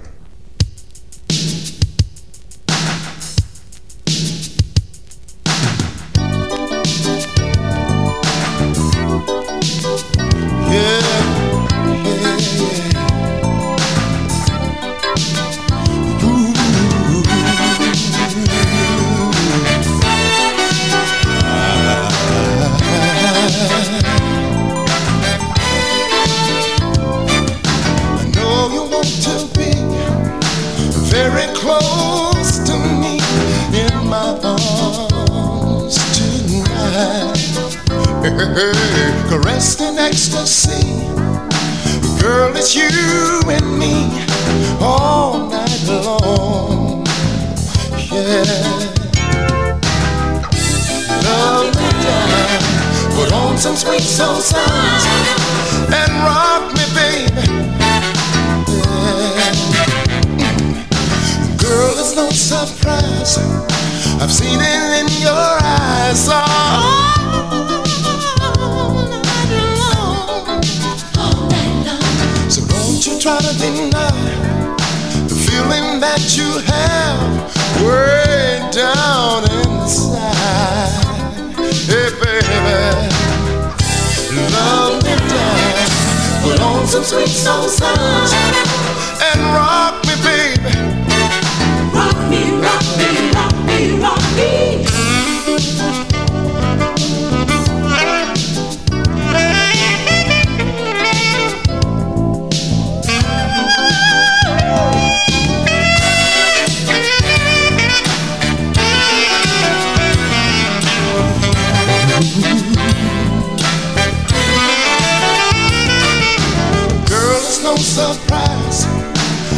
surprise. 118.15 118.87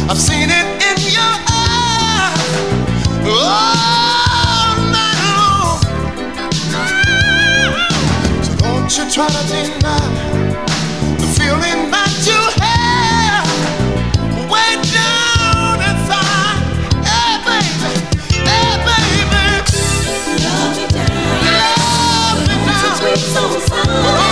I've 0.09 0.19
seen 0.19 0.49
it 0.49 0.67
in 0.89 0.97
your 1.13 1.35
eyes 1.49 2.61
all 3.25 4.77
night 4.91 5.19
long. 5.37 5.81
So 8.43 8.55
don't 8.57 8.97
you 8.97 9.11
try 9.11 9.27
to 9.29 9.43
deny 9.47 10.39
the 11.17 11.27
feeling 11.37 11.91
that 11.91 12.13
you 12.27 12.41
have 12.61 13.49
way 14.51 14.71
down 14.93 15.77
inside. 15.89 16.61
Hey, 17.05 17.33
baby, 17.45 17.93
hey, 18.49 18.73
baby. 18.87 19.45
Love 20.43 20.77
me 20.77 20.87
down. 20.87 22.47
Love 22.47 22.67
me 22.67 22.73
Some 22.81 22.93
now. 22.93 22.99
sweet 22.99 23.17
soul 23.33 23.61
Put 23.61 23.63
sound. 23.69 23.89
on 24.23 24.28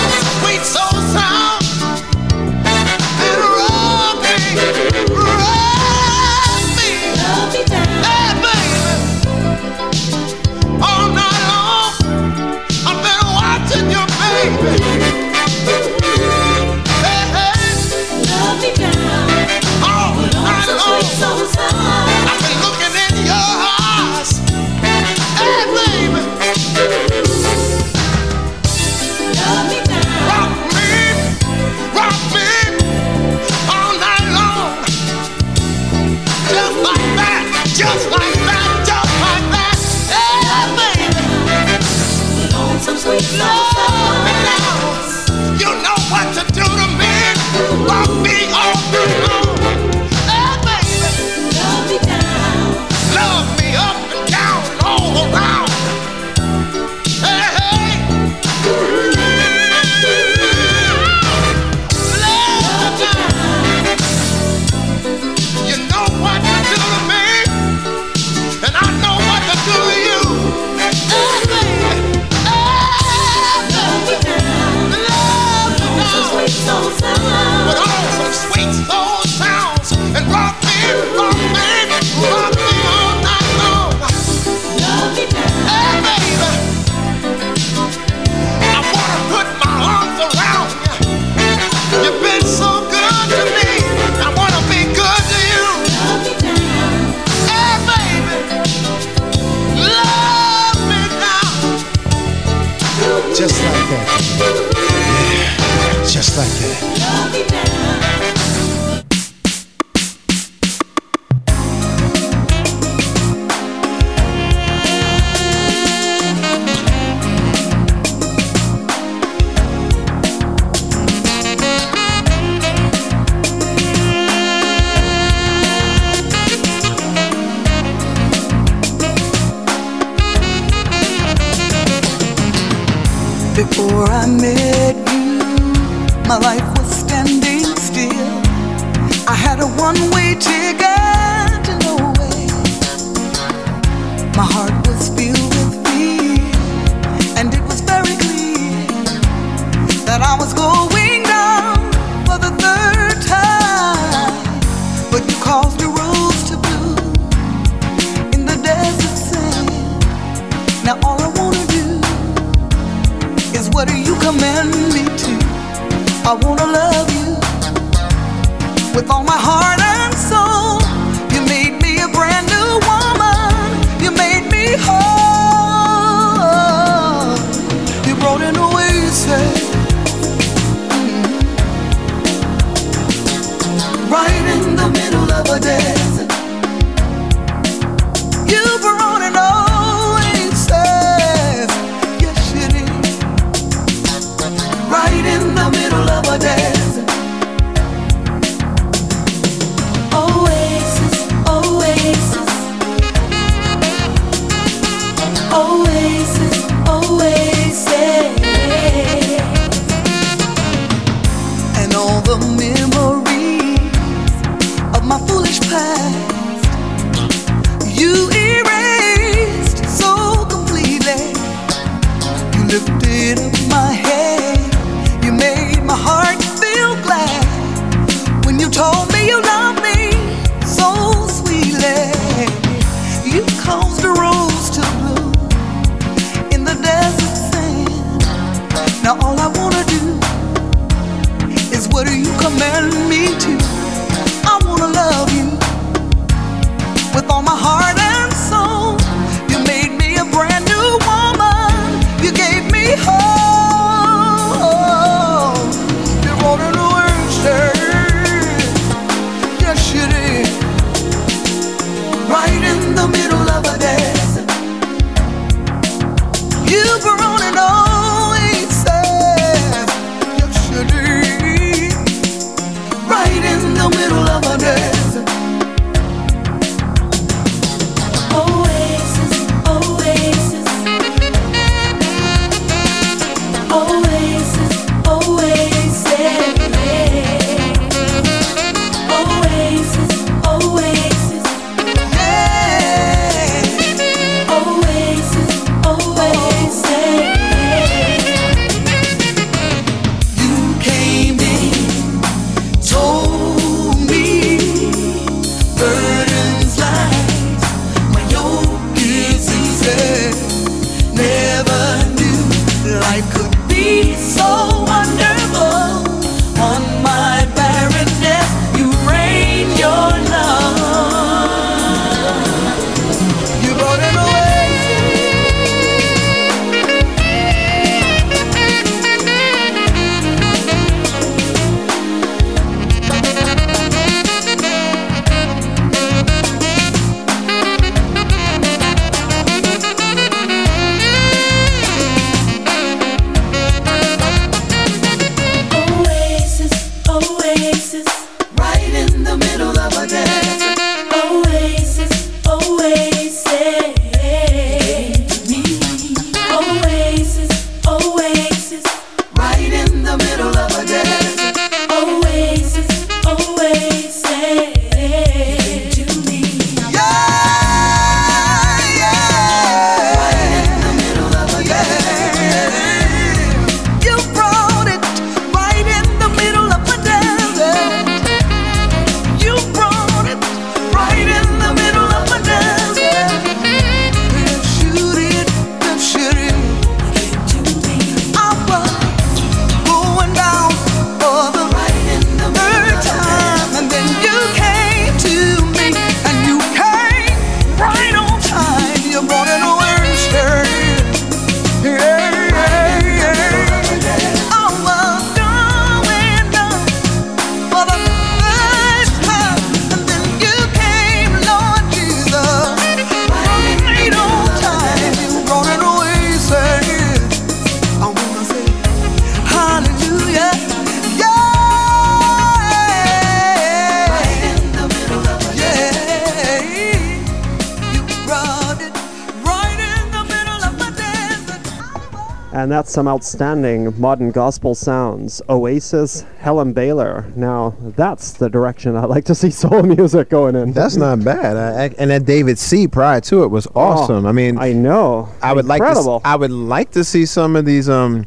some 432.97 433.07
outstanding 433.07 433.93
modern 434.01 434.31
gospel 434.31 434.73
sounds. 434.73 435.39
Oasis, 435.51 436.25
Helen 436.39 436.73
Baylor. 436.73 437.31
Now, 437.35 437.75
that's 437.79 438.31
the 438.31 438.49
direction 438.49 438.95
I 438.95 439.05
like 439.05 439.23
to 439.25 439.35
see 439.35 439.51
soul 439.63 439.83
music 439.83 440.29
going 440.29 440.55
in. 440.55 440.73
That's 440.73 440.95
not 440.95 441.23
bad. 441.23 441.55
I, 441.57 441.83
I- 441.83 441.95
and 441.99 442.09
that 442.09 442.25
David 442.25 442.57
Sea 442.57 442.87
prior 442.87 443.21
to 443.21 443.43
it 443.43 443.49
was 443.49 443.67
awesome. 443.75 444.25
I 444.25 444.31
mean, 444.31 444.57
Oh, 444.57 444.61
I 444.61 444.73
know. 444.73 445.29
I 445.43 445.53
would 445.53 445.65
like 445.67 445.79
to. 445.79 445.87
Incredible. 445.89 446.21
I 446.25 446.35
would 446.37 446.49
like 446.49 446.89
to 446.93 447.03
see 447.03 447.27
some 447.27 447.55
of 447.55 447.65
these 447.65 447.87
um 447.87 448.25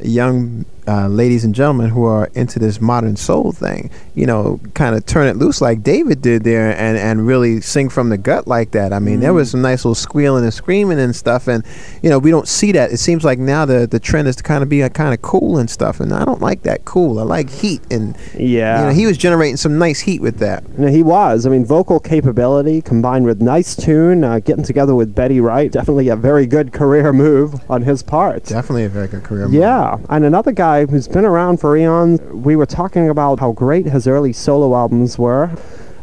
young 0.00 0.66
uh, 0.88 1.06
ladies 1.08 1.44
and 1.44 1.54
gentlemen 1.54 1.90
who 1.90 2.04
are 2.04 2.28
into 2.34 2.58
this 2.58 2.80
modern 2.80 3.16
soul 3.16 3.52
thing. 3.52 3.90
You 4.14 4.26
know, 4.26 4.60
kind 4.74 4.94
of 4.94 5.06
turn 5.06 5.26
it 5.28 5.36
loose 5.36 5.60
like 5.60 5.82
David 5.82 6.22
did 6.22 6.44
there, 6.44 6.76
and 6.76 6.96
and 6.98 7.26
really 7.26 7.60
sing 7.60 7.88
from 7.88 8.08
the 8.08 8.18
gut 8.18 8.46
like 8.46 8.72
that. 8.72 8.92
I 8.92 8.98
mean, 8.98 9.20
there 9.20 9.32
was 9.32 9.50
some 9.52 9.62
nice 9.62 9.84
little 9.84 9.94
squealing 9.94 10.44
and 10.44 10.52
screaming 10.52 10.98
and 11.00 11.14
stuff, 11.14 11.48
and 11.48 11.64
you 12.02 12.10
know, 12.10 12.18
we 12.18 12.30
don't 12.30 12.48
see 12.48 12.72
that. 12.72 12.92
It 12.92 12.98
seems 12.98 13.24
like 13.24 13.38
now 13.38 13.64
the 13.64 13.86
the 13.86 14.00
trend 14.00 14.28
is 14.28 14.36
to 14.36 14.42
kind 14.42 14.62
of 14.62 14.68
be 14.68 14.80
a 14.82 14.90
kind 14.90 15.14
of 15.14 15.22
cool 15.22 15.58
and 15.58 15.68
stuff, 15.70 16.00
and 16.00 16.12
I 16.12 16.24
don't 16.24 16.40
like 16.40 16.62
that 16.62 16.84
cool. 16.84 17.18
I 17.18 17.22
like 17.22 17.48
heat, 17.50 17.80
and 17.90 18.16
Yeah. 18.36 18.80
you 18.80 18.86
know, 18.88 18.92
he 18.92 19.06
was 19.06 19.16
generating 19.18 19.56
some 19.56 19.78
nice 19.78 20.00
heat 20.00 20.20
with 20.20 20.38
that. 20.38 20.78
No, 20.78 20.88
he 20.88 21.02
was. 21.02 21.46
I 21.46 21.50
mean, 21.50 21.64
vocal 21.64 22.00
capability 22.00 22.82
combined 22.82 23.24
with 23.26 23.40
nice 23.40 23.74
tune, 23.76 24.24
uh, 24.24 24.38
getting 24.40 24.64
together 24.64 24.94
with 24.94 25.14
Betty 25.14 25.40
Wright, 25.40 25.70
definitely 25.70 26.08
a 26.08 26.16
very 26.16 26.46
good 26.46 26.72
career 26.72 27.12
move 27.12 27.54
on 27.70 27.82
his 27.82 28.02
part. 28.02 28.44
Definitely 28.44 28.84
a 28.84 28.88
very 28.88 29.08
good 29.08 29.22
career. 29.24 29.44
move. 29.46 29.54
Yeah, 29.54 29.98
and 30.08 30.24
another 30.24 30.52
guy 30.52 30.71
who's 30.80 31.08
been 31.08 31.24
around 31.24 31.58
for 31.58 31.76
eons, 31.76 32.20
we 32.32 32.56
were 32.56 32.66
talking 32.66 33.08
about 33.08 33.40
how 33.40 33.52
great 33.52 33.86
his 33.86 34.06
early 34.06 34.32
solo 34.32 34.74
albums 34.74 35.18
were. 35.18 35.50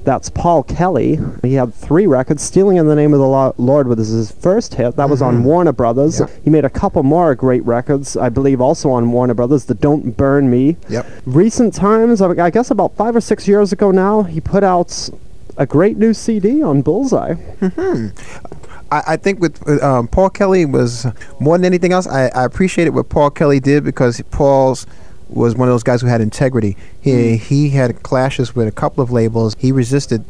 That's 0.04 0.30
Paul 0.30 0.64
Kelly. 0.64 1.20
He 1.42 1.56
had 1.56 1.74
three 1.74 2.08
records. 2.08 2.42
Stealing 2.42 2.78
in 2.78 2.88
the 2.88 2.96
Name 2.96 3.14
of 3.14 3.20
the 3.20 3.62
Lord 3.62 3.88
was 3.88 4.08
his 4.08 4.32
first 4.32 4.74
hit. 4.74 4.96
That 4.96 5.10
was 5.10 5.22
on 5.22 5.36
mm-hmm. 5.36 5.44
Warner 5.44 5.72
Brothers. 5.72 6.22
He 6.44 6.50
made 6.50 6.66
a 6.66 6.70
couple 6.70 7.04
more 7.04 7.36
great 7.36 7.64
records, 7.66 8.16
I 8.16 8.30
believe, 8.30 8.62
also 8.62 8.90
on 8.90 9.12
Warner 9.12 9.34
Brothers. 9.34 9.66
The 9.66 9.76
Don't 9.76 10.16
Burn 10.16 10.50
Me. 10.50 10.78
Yep. 10.90 11.06
Recent 11.26 11.74
times, 11.74 12.22
I 12.22 12.30
I 12.44 12.50
guess 12.50 12.72
about 12.72 12.96
five 12.96 13.16
or 13.16 13.22
six 13.22 13.48
years 13.48 13.72
ago 13.74 13.92
now, 13.92 14.24
he 14.24 14.40
put 14.40 14.64
out 14.64 15.10
a 15.58 15.66
great 15.66 15.98
new 15.98 16.14
CD 16.14 16.64
on 16.64 16.82
Bullseye. 16.82 17.34
Mm-hmm. 17.60 18.59
I, 18.92 19.04
I 19.08 19.18
think 19.18 19.40
with 19.40 19.68
um, 19.84 20.08
Paul 20.08 20.30
Kelly 20.30 20.66
was 20.66 21.06
more 21.40 21.58
than 21.58 21.66
anything 21.66 21.94
else. 21.94 22.08
I, 22.08 22.28
I 22.28 22.46
appreciated 22.46 22.92
what 22.92 23.10
Paul 23.10 23.30
Kelly 23.30 23.60
did 23.60 23.84
because 23.84 24.22
Paul's 24.32 24.86
was 25.30 25.56
one 25.56 25.68
of 25.68 25.74
those 25.74 25.84
guys 25.84 26.02
who 26.02 26.08
had 26.08 26.22
integrity. 26.22 26.76
He 27.02 27.38
he 27.38 27.70
had 27.70 28.02
clashes 28.04 28.56
with 28.56 28.68
a 28.68 28.72
couple 28.72 29.04
of 29.04 29.12
labels. 29.12 29.56
He 29.60 29.72
resisted 29.72 30.26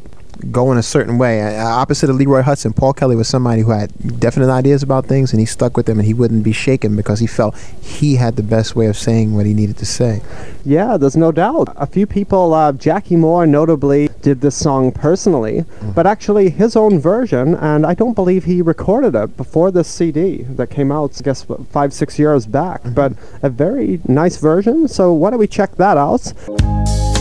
going 0.51 0.77
a 0.77 0.83
certain 0.83 1.17
way. 1.17 1.57
Uh, 1.57 1.65
opposite 1.65 2.09
of 2.09 2.15
Leroy 2.15 2.41
Hutson, 2.41 2.75
Paul 2.75 2.93
Kelly 2.93 3.15
was 3.15 3.27
somebody 3.27 3.61
who 3.61 3.71
had 3.71 4.19
definite 4.19 4.49
ideas 4.49 4.83
about 4.83 5.05
things, 5.05 5.31
and 5.31 5.39
he 5.39 5.45
stuck 5.45 5.75
with 5.75 5.85
them, 5.85 5.99
and 5.99 6.05
he 6.05 6.13
wouldn't 6.13 6.43
be 6.43 6.53
shaken 6.53 6.95
because 6.95 7.19
he 7.19 7.27
felt 7.27 7.57
he 7.81 8.15
had 8.15 8.35
the 8.35 8.43
best 8.43 8.75
way 8.75 8.87
of 8.87 8.97
saying 8.97 9.35
what 9.35 9.45
he 9.45 9.53
needed 9.53 9.77
to 9.77 9.85
say. 9.85 10.21
Yeah, 10.65 10.97
there's 10.97 11.17
no 11.17 11.31
doubt. 11.31 11.69
A 11.75 11.85
few 11.85 12.05
people, 12.05 12.53
uh, 12.53 12.71
Jackie 12.71 13.15
Moore 13.15 13.45
notably, 13.45 14.09
did 14.21 14.41
this 14.41 14.55
song 14.55 14.91
personally, 14.91 15.65
but 15.95 16.05
actually 16.05 16.49
his 16.49 16.75
own 16.75 16.99
version, 16.99 17.55
and 17.55 17.85
I 17.85 17.93
don't 17.93 18.13
believe 18.13 18.45
he 18.45 18.61
recorded 18.61 19.15
it 19.15 19.37
before 19.37 19.71
this 19.71 19.87
CD 19.87 20.43
that 20.43 20.69
came 20.69 20.91
out, 20.91 21.19
I 21.19 21.23
guess, 21.23 21.45
five, 21.71 21.93
six 21.93 22.19
years 22.19 22.45
back. 22.45 22.81
But 22.85 23.13
a 23.41 23.49
very 23.49 24.01
nice 24.07 24.37
version, 24.37 24.87
so 24.87 25.13
why 25.13 25.29
don't 25.29 25.39
we 25.39 25.47
check 25.47 25.75
that 25.75 25.97
out? 25.97 27.18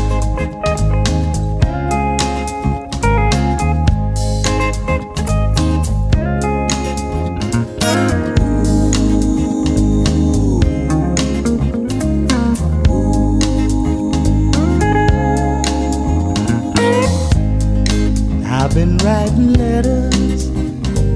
Writing 19.08 19.54
letters 19.54 20.50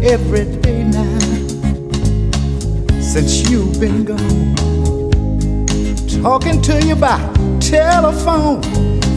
every 0.03 0.47
day 0.63 0.83
now 0.83 1.19
since 3.01 3.51
you've 3.51 3.79
been 3.79 4.03
gone. 4.03 4.55
Talking 6.23 6.63
to 6.63 6.75
you 6.87 6.97
by 6.97 7.19
telephone 7.61 8.63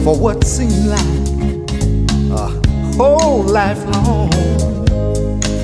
for 0.04 0.14
what 0.18 0.44
seemed 0.44 0.88
like 0.94 1.28
a 2.42 2.48
whole 2.98 3.44
life 3.44 3.82
long. 3.94 4.30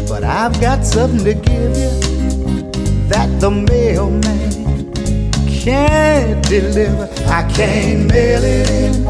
But 0.09 0.25
I've 0.25 0.59
got 0.59 0.83
something 0.83 1.25
to 1.25 1.35
give 1.35 1.73
you 1.83 1.93
that 3.13 3.29
the 3.41 3.51
mailman 3.51 5.33
can't 5.63 6.43
deliver. 6.49 7.11
I 7.27 7.43
can't 7.53 8.11
mail 8.11 8.43
it 8.43 8.71
in, 8.71 9.07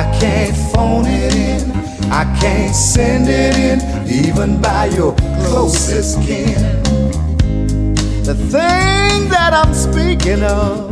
I 0.00 0.04
can't 0.20 0.56
phone 0.72 1.06
it 1.06 1.34
in, 1.34 1.75
I 2.10 2.24
can't 2.40 2.74
send 2.74 3.26
it 3.28 3.56
in, 3.56 3.80
even 4.08 4.60
by 4.60 4.86
your 4.86 5.14
closest 5.44 6.20
kin. 6.22 6.82
The 8.24 8.34
thing 8.34 9.28
that 9.28 9.52
I'm 9.52 9.72
speaking 9.74 10.42
of 10.42 10.90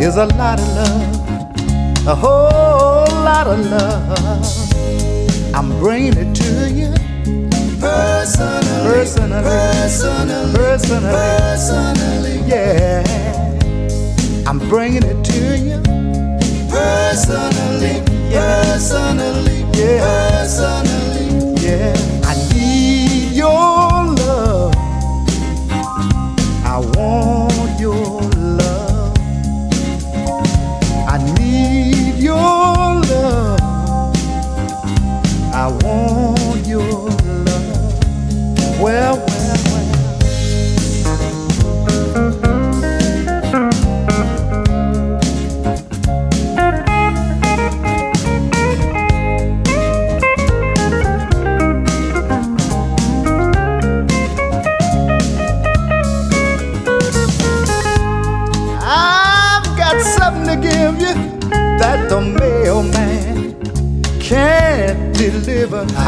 is 0.00 0.16
a 0.16 0.26
lot 0.26 0.60
of 0.60 0.68
love, 0.76 2.06
a 2.06 2.14
whole 2.14 3.24
lot 3.24 3.46
of 3.46 3.58
love. 3.66 5.54
I'm 5.54 5.70
bringing 5.80 6.16
it 6.16 6.34
to 6.36 6.70
you 6.70 6.92
personally, 7.80 8.82
personally, 8.84 9.42
personally, 9.42 10.54
personally, 10.54 11.10
personally. 11.10 12.42
Yeah. 12.46 13.04
I'm 14.46 14.58
bringing 14.58 15.02
it 15.02 15.24
to 15.24 15.58
you 15.58 15.82
personally, 16.70 18.02
personally, 18.30 19.67
yeah, 19.78 20.00
personally, 20.00 21.54
yeah. 21.62 22.07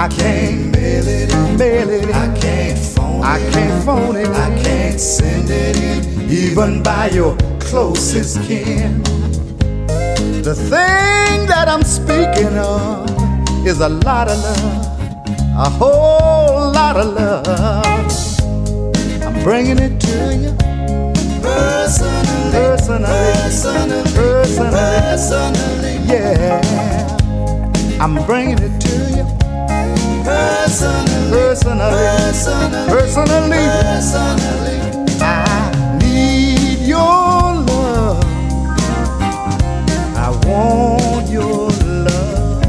I 0.01 0.09
can't 0.09 0.72
mail 0.72 1.07
it 1.07 1.30
in, 1.30 1.59
mail 1.59 1.90
it 1.90 2.05
in. 2.05 2.14
I 2.14 2.34
can't 2.40 2.78
phone 2.78 3.22
I 3.22 3.38
it. 3.38 3.53
can't 3.53 3.84
phone 3.84 4.16
it. 4.16 4.28
I 4.28 4.62
can't 4.62 4.98
send 4.98 5.51
it 5.51 5.76
in, 5.76 6.30
even 6.30 6.82
by 6.82 7.11
your 7.11 7.36
closest 7.61 8.42
kin. 8.44 9.03
The 10.42 10.55
thing 10.55 11.44
that 11.53 11.66
I'm 11.68 11.82
speaking 11.82 12.57
of 12.57 13.11
is 13.66 13.80
a 13.80 13.90
lot 13.90 14.28
of 14.28 14.38
love, 14.38 15.66
a 15.66 15.68
whole 15.68 16.72
lot 16.72 16.96
of 16.96 17.12
love. 17.12 17.44
I'm 19.22 19.44
bringing 19.44 19.78
it 19.78 20.01
to 20.01 20.34
you 20.34 20.57
personally, 21.42 22.51
personally, 22.53 23.05
personally, 23.05 24.03
personally, 24.14 24.70
personally, 24.70 25.98
yeah. 26.09 27.18
I'm 28.01 28.24
bringing 28.24 28.57
it 28.61 28.80
to 28.80 28.88
you 29.14 29.49
personally, 30.71 31.31
personally, 31.31 31.81
personally, 31.81 32.87
personally, 32.87 33.66
personally. 33.83 34.79
I 35.21 35.99
need 36.01 36.87
your 36.87 37.03
love. 37.66 38.25
I 40.16 40.31
want 40.47 41.29
your 41.29 41.71
love. 42.07 42.62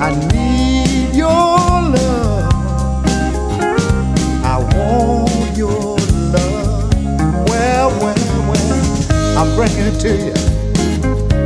I 0.00 0.14
need 0.32 1.14
your 1.14 1.58
love. 1.94 2.52
I 4.42 4.56
want 4.74 5.56
your 5.56 5.98
love. 6.32 6.94
Well, 7.50 7.90
well, 8.00 8.14
well. 8.48 9.38
I'm 9.38 9.54
bringing 9.54 9.92
it 9.92 10.00
to 10.00 10.16
you. 10.16 10.34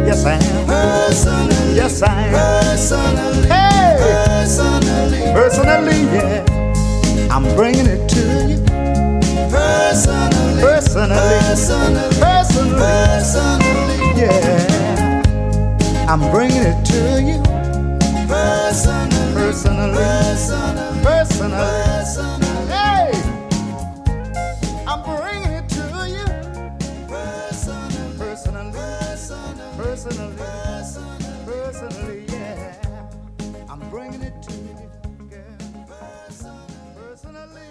Yes, 0.07 0.25
I 0.25 0.35
am. 0.35 0.67
Personally. 0.67 1.75
Yes, 1.75 2.03
I 2.03 2.27
am. 2.29 2.60
Personally, 5.51 6.03
yeah, 6.15 7.29
I'm 7.29 7.43
bringing 7.57 7.87
it 7.87 8.09
to 8.11 8.21
you. 8.51 8.65
Personally, 9.51 10.63
personally, 10.63 11.09
personally, 11.11 12.09
personally, 12.21 12.79
personally. 12.79 13.97
Yeah, 14.15 15.23
I'm 16.09 16.21
bringing 16.31 16.63
it 16.63 16.85
to 16.87 17.21
you. 17.21 17.43
Personally, 18.29 19.35
personally, 19.35 19.93
personally. 19.93 21.03
personally. 21.03 21.80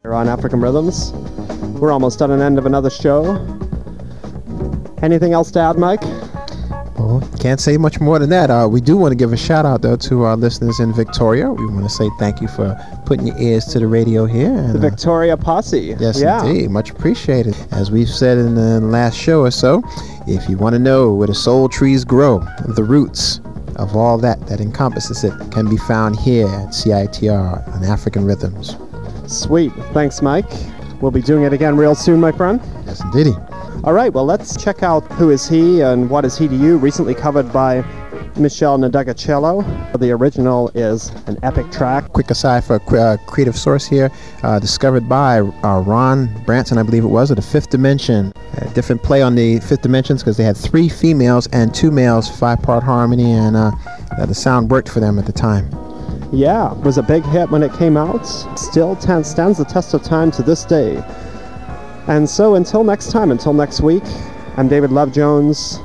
You're 0.10 0.16
on 0.16 0.28
African 0.28 0.60
Rhythms. 0.60 1.12
We're 1.80 1.92
almost 1.92 2.20
at 2.24 2.32
an 2.32 2.42
end 2.42 2.58
of 2.58 2.66
another 2.66 2.90
show. 2.90 3.36
Anything 5.04 5.34
else 5.34 5.52
to 5.52 5.60
add, 5.60 5.78
Mike? 5.78 6.02
Well, 6.98 7.22
can't 7.40 7.60
say 7.60 7.78
much 7.78 8.00
more 8.00 8.18
than 8.18 8.32
that. 8.32 8.50
Uh, 8.50 8.68
we 8.68 8.82
do 8.82 8.98
want 8.98 9.12
to 9.12 9.16
give 9.16 9.34
a 9.34 9.38
shout 9.38 9.68
out 9.68 9.84
though 9.84 9.98
to 9.98 10.24
our 10.24 10.36
listeners 10.36 10.80
in 10.80 10.94
Victoria. 10.94 11.52
We 11.52 11.64
want 11.68 11.84
to 11.84 11.92
say 11.92 12.10
thank 12.18 12.42
you 12.42 12.48
for 12.48 12.76
putting 13.06 13.28
your 13.28 13.38
ears 13.38 13.66
to 13.66 13.78
the 13.78 13.86
radio 13.86 14.26
here. 14.26 14.52
And, 14.52 14.74
The 14.74 14.80
uh, 14.80 14.90
Victoria 14.90 15.38
Posse. 15.38 15.96
Yes, 16.00 16.20
yeah. 16.20 16.44
indeed. 16.44 16.72
Much 16.72 16.90
appreciated. 16.90 17.56
As 17.70 17.92
we've 17.92 18.10
said 18.10 18.40
in 18.40 18.56
the 18.56 18.82
last 18.82 19.16
show 19.16 19.42
or 19.42 19.52
so, 19.52 19.84
if 20.26 20.50
you 20.50 20.58
want 20.58 20.74
to 20.74 20.80
know 20.80 21.14
where 21.14 21.28
the 21.28 21.36
soul 21.36 21.70
trees 21.70 22.04
grow, 22.04 22.40
the 22.66 22.84
roots 22.84 23.42
of 23.76 23.96
all 23.96 24.18
that 24.18 24.44
that 24.48 24.60
encompasses 24.60 25.24
it 25.24 25.34
can 25.52 25.70
be 25.70 25.78
found 25.78 26.20
here 26.20 26.48
at 26.48 26.70
CITR 26.70 27.76
on 27.76 27.84
African 27.84 28.26
Rhythms. 28.26 28.76
Sweet. 29.30 29.72
Thanks, 29.94 30.22
Mike. 30.22 30.50
We'll 31.02 31.12
be 31.12 31.22
doing 31.22 31.44
it 31.44 31.54
again 31.54 31.78
real 31.78 31.96
soon, 31.96 32.20
my 32.20 32.32
friend. 32.32 32.60
Yes, 32.86 33.02
indeedy. 33.02 33.34
All 33.84 33.94
right, 33.94 34.12
well, 34.12 34.26
let's 34.26 34.62
check 34.62 34.84
out 34.84 35.06
Who 35.14 35.30
Is 35.30 35.48
He 35.48 35.82
and 35.82 36.10
What 36.10 36.26
Is 36.26 36.38
He 36.38 36.48
to 36.50 36.56
You, 36.56 36.78
recently 36.78 37.16
covered 37.16 37.54
by 37.54 37.82
Meshell 38.36 38.78
Ndegeocello. 38.78 39.98
The 39.98 40.12
original 40.12 40.70
is 40.76 41.10
an 41.28 41.38
epic 41.44 41.72
track. 41.72 42.12
Quick 42.12 42.30
aside 42.30 42.66
for 42.66 42.76
a 42.76 42.80
qu- 42.80 42.98
uh, 42.98 43.18
creative 43.28 43.56
source 43.56 43.86
here, 43.86 44.12
uh, 44.44 44.60
discovered 44.60 45.08
by 45.08 45.40
uh, 45.40 45.80
Ron 45.82 46.28
Townson, 46.46 46.78
I 46.78 46.84
believe 46.84 47.06
it 47.06 47.10
was, 47.10 47.30
of 47.32 47.38
the 47.38 47.42
Fifth 47.42 47.70
Dimension. 47.70 48.34
A 48.58 48.68
different 48.72 49.02
play 49.04 49.22
on 49.22 49.36
the 49.36 49.60
Fifth 49.60 49.84
Dimensions 49.84 50.22
because 50.22 50.36
they 50.36 50.44
had 50.44 50.58
three 50.58 50.90
females 50.90 51.48
and 51.54 51.74
two 51.74 51.92
males, 51.92 52.30
five-part 52.30 52.84
harmony, 52.84 53.32
and 53.32 53.56
uh, 53.56 53.72
uh, 54.18 54.26
the 54.26 54.36
sound 54.36 54.70
worked 54.70 54.90
for 54.90 55.00
them 55.00 55.18
at 55.18 55.26
the 55.26 55.32
time. 55.32 55.70
Yeah, 56.32 56.74
was 56.74 57.00
a 57.00 57.04
big 57.04 57.24
hit 57.26 57.50
when 57.50 57.64
it 57.64 57.74
came 57.74 57.98
out. 57.98 58.24
Still 58.56 58.96
ten- 58.96 59.24
stands 59.24 59.58
the 59.58 59.66
test 59.66 59.96
of 59.96 60.04
time 60.04 60.30
to 60.32 60.44
this 60.44 60.64
day. 60.64 61.04
And 62.08 62.30
so 62.30 62.54
until 62.56 62.84
next 62.84 63.12
time, 63.12 63.32
until 63.32 63.54
next 63.54 63.82
week, 63.82 64.04
I'm 64.56 64.68
David 64.68 64.92
Love 64.92 65.12
Jones. 65.12 65.80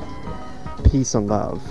Peace 0.83 1.15
and 1.15 1.27
love. 1.27 1.61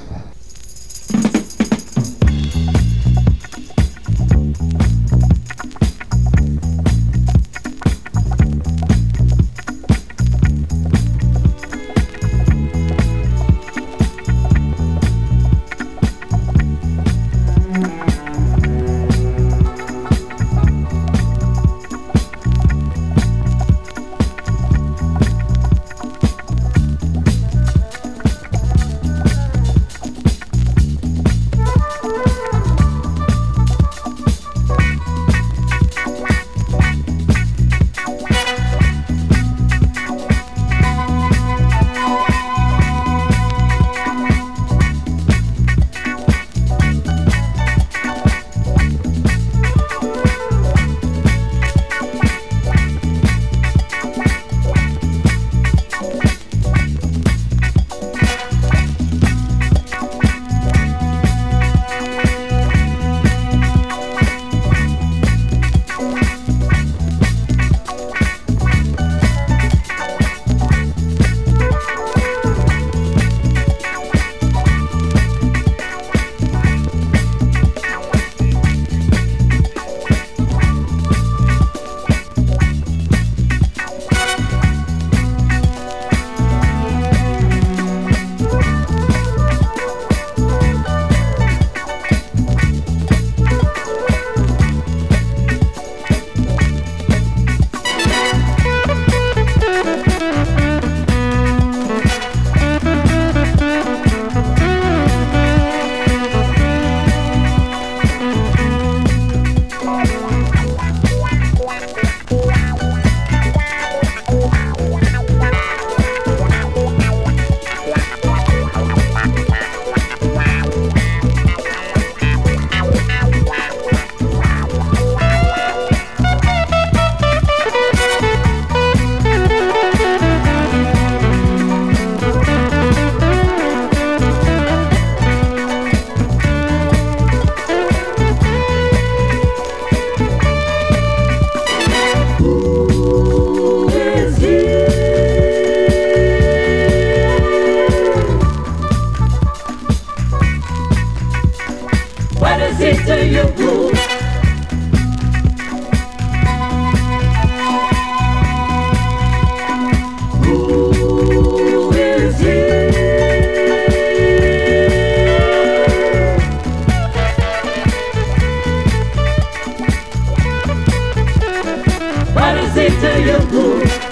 It 172.77 173.01
to 173.01 173.99
you? 173.99 174.04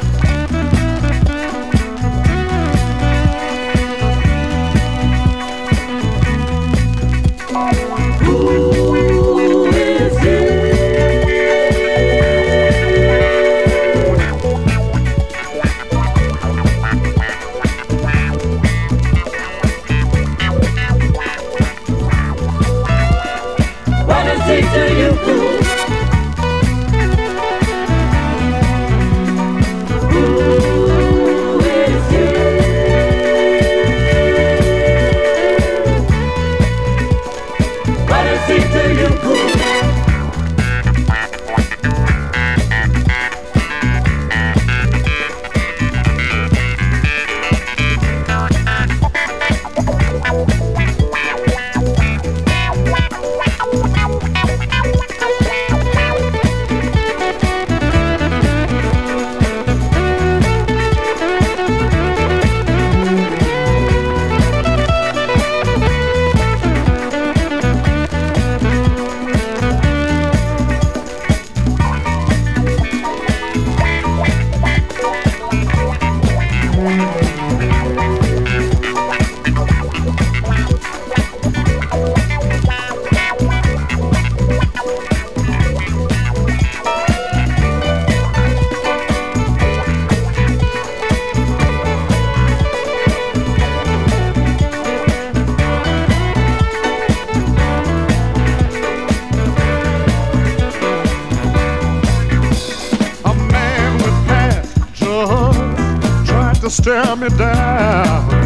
Stare 106.82 107.14
me 107.16 107.28
down. 107.28 108.41